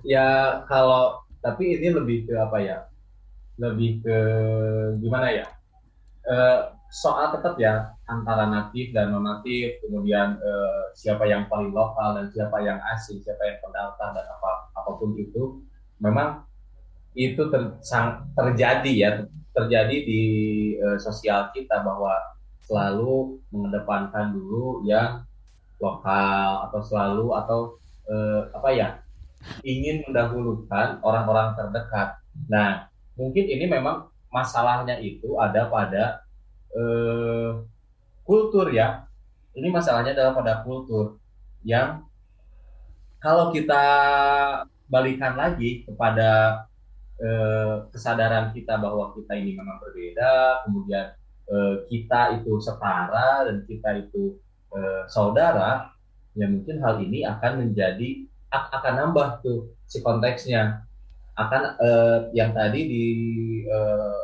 [0.00, 2.78] Ya kalau tapi ini lebih ke apa ya?
[3.60, 4.18] Lebih ke
[5.02, 5.46] gimana ya?
[6.22, 12.16] Uh, soal tetap ya antara natif dan non natif, kemudian uh, siapa yang paling lokal
[12.16, 15.64] dan siapa yang asing, siapa yang pendatang dan apa apa pun itu
[15.98, 16.46] memang
[17.12, 19.10] itu ter, sang, terjadi ya
[19.52, 20.22] terjadi di
[20.80, 22.16] uh, sosial kita bahwa
[22.64, 25.26] selalu mengedepankan dulu yang
[25.76, 27.60] lokal atau selalu atau
[28.08, 28.88] uh, apa ya
[29.62, 32.18] ingin mendahulukan orang-orang terdekat.
[32.48, 36.24] Nah mungkin ini memang masalahnya itu ada pada
[36.72, 37.62] uh,
[38.24, 39.04] kultur ya.
[39.52, 41.20] Ini masalahnya adalah pada kultur
[41.60, 42.08] yang
[43.22, 43.82] kalau kita
[44.90, 46.64] balikan lagi kepada
[47.22, 51.14] eh, kesadaran kita bahwa kita ini memang berbeda, kemudian
[51.46, 54.36] eh, kita itu setara dan kita itu
[54.74, 55.94] eh, saudara,
[56.34, 60.84] ya mungkin hal ini akan menjadi akan nambah tuh si konteksnya
[61.40, 63.06] akan eh, yang tadi di
[63.64, 64.20] eh,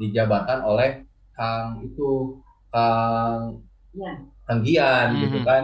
[0.00, 2.36] dijabarkan oleh Kang itu
[2.68, 3.64] Kang
[3.96, 4.12] ya.
[4.44, 5.22] Kang Gian mm -hmm.
[5.24, 5.62] gitu kan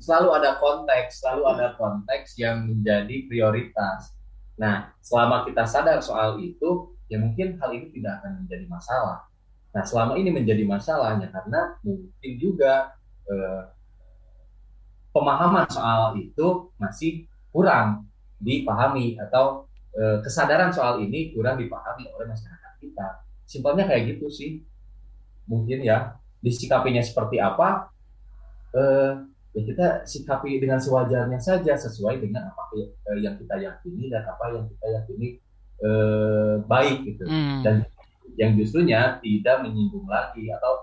[0.00, 4.16] selalu ada konteks, selalu ada konteks yang menjadi prioritas.
[4.56, 9.28] Nah, selama kita sadar soal itu, ya mungkin hal ini tidak akan menjadi masalah.
[9.70, 12.96] Nah, selama ini menjadi masalahnya karena mungkin juga
[13.28, 13.62] eh,
[15.12, 18.08] pemahaman soal itu masih kurang
[18.40, 23.06] dipahami atau eh, kesadaran soal ini kurang dipahami oleh masyarakat kita.
[23.44, 24.62] Simpelnya kayak gitu sih.
[25.50, 27.90] Mungkin ya, disikapinya seperti apa,
[28.74, 29.12] eh,
[29.50, 32.62] ya kita sikapi dengan sewajarnya saja sesuai dengan apa
[33.18, 35.28] yang kita yakini dan apa yang kita yakini
[35.82, 37.66] eh, baik gitu hmm.
[37.66, 37.82] dan
[38.38, 40.74] yang justrunya tidak menyinggung lagi atau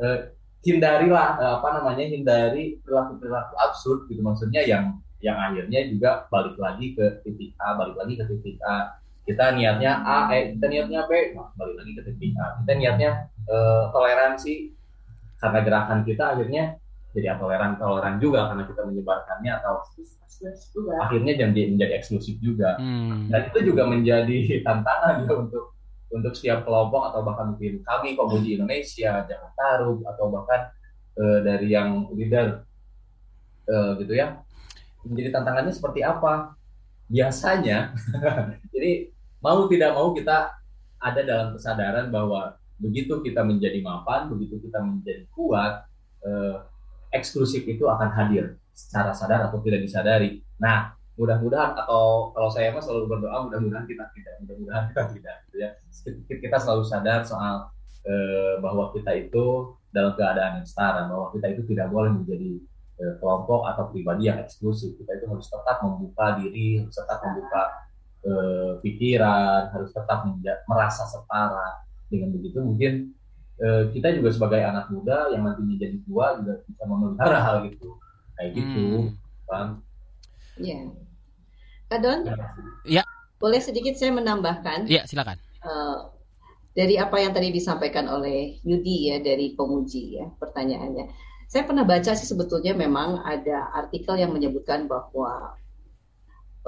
[0.00, 0.32] eh,
[0.64, 6.54] hindarilah eh, apa namanya hindari perilaku perilaku absurd gitu maksudnya yang yang akhirnya juga balik
[6.58, 8.98] lagi ke titik A balik lagi ke titik A.
[9.26, 12.46] Kita niatnya A eh kita niatnya B nah, balik lagi ke titik A.
[12.62, 13.10] Kita niatnya
[13.50, 14.54] eh, toleransi
[15.38, 16.64] karena gerakan kita akhirnya
[17.16, 19.82] jadi toleran toleran juga karena kita menyebarkannya atau
[21.02, 22.78] akhirnya jadi menjadi eksklusif juga.
[22.78, 23.26] Hmm.
[23.26, 25.74] dan itu juga menjadi tantangan ya untuk
[26.08, 30.60] untuk setiap kelompok atau bahkan mungkin kami komunitas Indonesia Jakarta Taruh atau bahkan
[31.20, 32.64] uh, dari yang leader
[33.68, 34.40] uh, gitu ya
[35.06, 36.54] menjadi tantangannya seperti apa
[37.08, 37.94] biasanya
[38.74, 40.54] jadi mau tidak mau kita
[40.98, 45.86] ada dalam kesadaran bahwa begitu kita menjadi mapan begitu kita menjadi kuat
[46.26, 46.66] uh,
[47.14, 50.38] eksklusif itu akan hadir secara sadar atau tidak disadari.
[50.62, 55.56] Nah, mudah-mudahan atau kalau saya mah selalu berdoa mudah-mudahan kita tidak, mudah-mudahan kita tidak, gitu
[55.58, 55.70] ya.
[56.30, 57.66] Kita selalu sadar soal
[58.06, 62.77] eh, bahwa kita itu dalam keadaan yang setara, bahwa kita itu tidak boleh menjadi eh,
[63.22, 64.98] kelompok atau pribadi yang eksklusif.
[64.98, 67.62] Kita itu harus tetap membuka diri, harus tetap membuka
[68.26, 70.26] eh, pikiran, harus tetap
[70.66, 71.86] merasa setara.
[72.08, 73.12] Dengan begitu mungkin
[73.58, 77.90] Eh, kita juga sebagai anak muda yang nantinya jadi tua juga bisa memelihara hal itu.
[78.38, 79.10] Kayak gitu
[79.50, 79.68] bang.
[80.62, 80.80] Ya
[81.90, 82.18] Kadon
[82.86, 83.02] ya.
[83.42, 84.86] Boleh sedikit saya menambahkan?
[84.86, 85.42] Ya silakan.
[85.58, 86.14] Uh,
[86.78, 91.10] dari apa yang tadi disampaikan oleh Yudi ya dari pemuji ya pertanyaannya
[91.48, 95.56] saya pernah baca sih sebetulnya memang ada artikel yang menyebutkan bahwa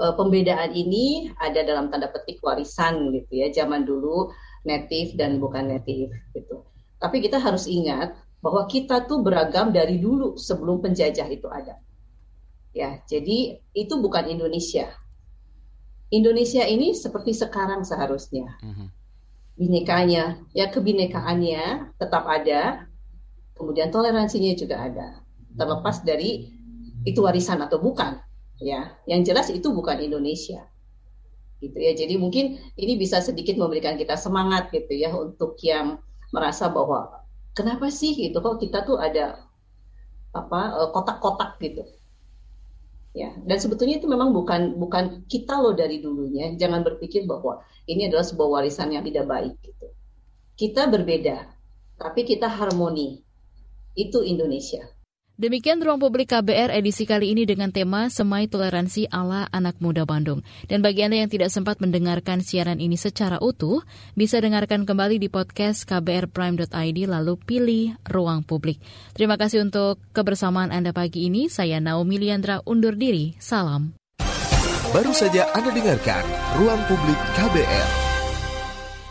[0.01, 4.33] uh, pembedaan ini ada dalam tanda petik warisan gitu ya zaman dulu
[4.65, 6.65] native dan bukan native gitu
[7.01, 11.77] tapi kita harus ingat bahwa kita tuh beragam dari dulu sebelum penjajah itu ada.
[12.73, 14.89] Ya, jadi itu bukan Indonesia.
[16.11, 18.57] Indonesia ini seperti sekarang seharusnya.
[18.65, 18.87] Mhm.
[19.61, 22.89] Binekanya, ya kebinekaannya tetap ada,
[23.61, 25.21] kemudian toleransinya juga ada.
[25.53, 26.49] Terlepas dari
[27.05, 28.17] itu warisan atau bukan,
[28.57, 28.97] ya.
[29.05, 30.65] Yang jelas itu bukan Indonesia.
[31.61, 31.93] Gitu ya.
[31.93, 36.01] Jadi mungkin ini bisa sedikit memberikan kita semangat gitu ya untuk yang
[36.33, 37.21] merasa bahwa
[37.53, 39.43] kenapa sih gitu kok kita tuh ada
[40.31, 41.83] apa eh, kotak-kotak gitu
[43.11, 47.59] ya dan sebetulnya itu memang bukan bukan kita loh dari dulunya jangan berpikir bahwa
[47.91, 49.91] ini adalah sebuah warisan yang tidak baik gitu
[50.55, 51.51] kita berbeda
[51.99, 53.27] tapi kita harmoni
[53.95, 54.83] itu Indonesia
[55.41, 60.45] Demikian Ruang Publik KBR edisi kali ini dengan tema Semai Toleransi ala Anak Muda Bandung.
[60.69, 63.81] Dan bagi Anda yang tidak sempat mendengarkan siaran ini secara utuh,
[64.13, 68.85] bisa dengarkan kembali di podcast kbrprime.id lalu pilih Ruang Publik.
[69.17, 71.49] Terima kasih untuk kebersamaan Anda pagi ini.
[71.49, 73.33] Saya Naomi Liandra undur diri.
[73.41, 73.97] Salam.
[74.93, 76.21] Baru saja Anda dengarkan
[76.61, 77.89] Ruang Publik KBR.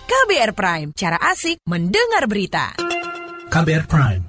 [0.05, 2.77] KBR Prime, cara asik mendengar berita.
[3.49, 4.28] KBR Prime,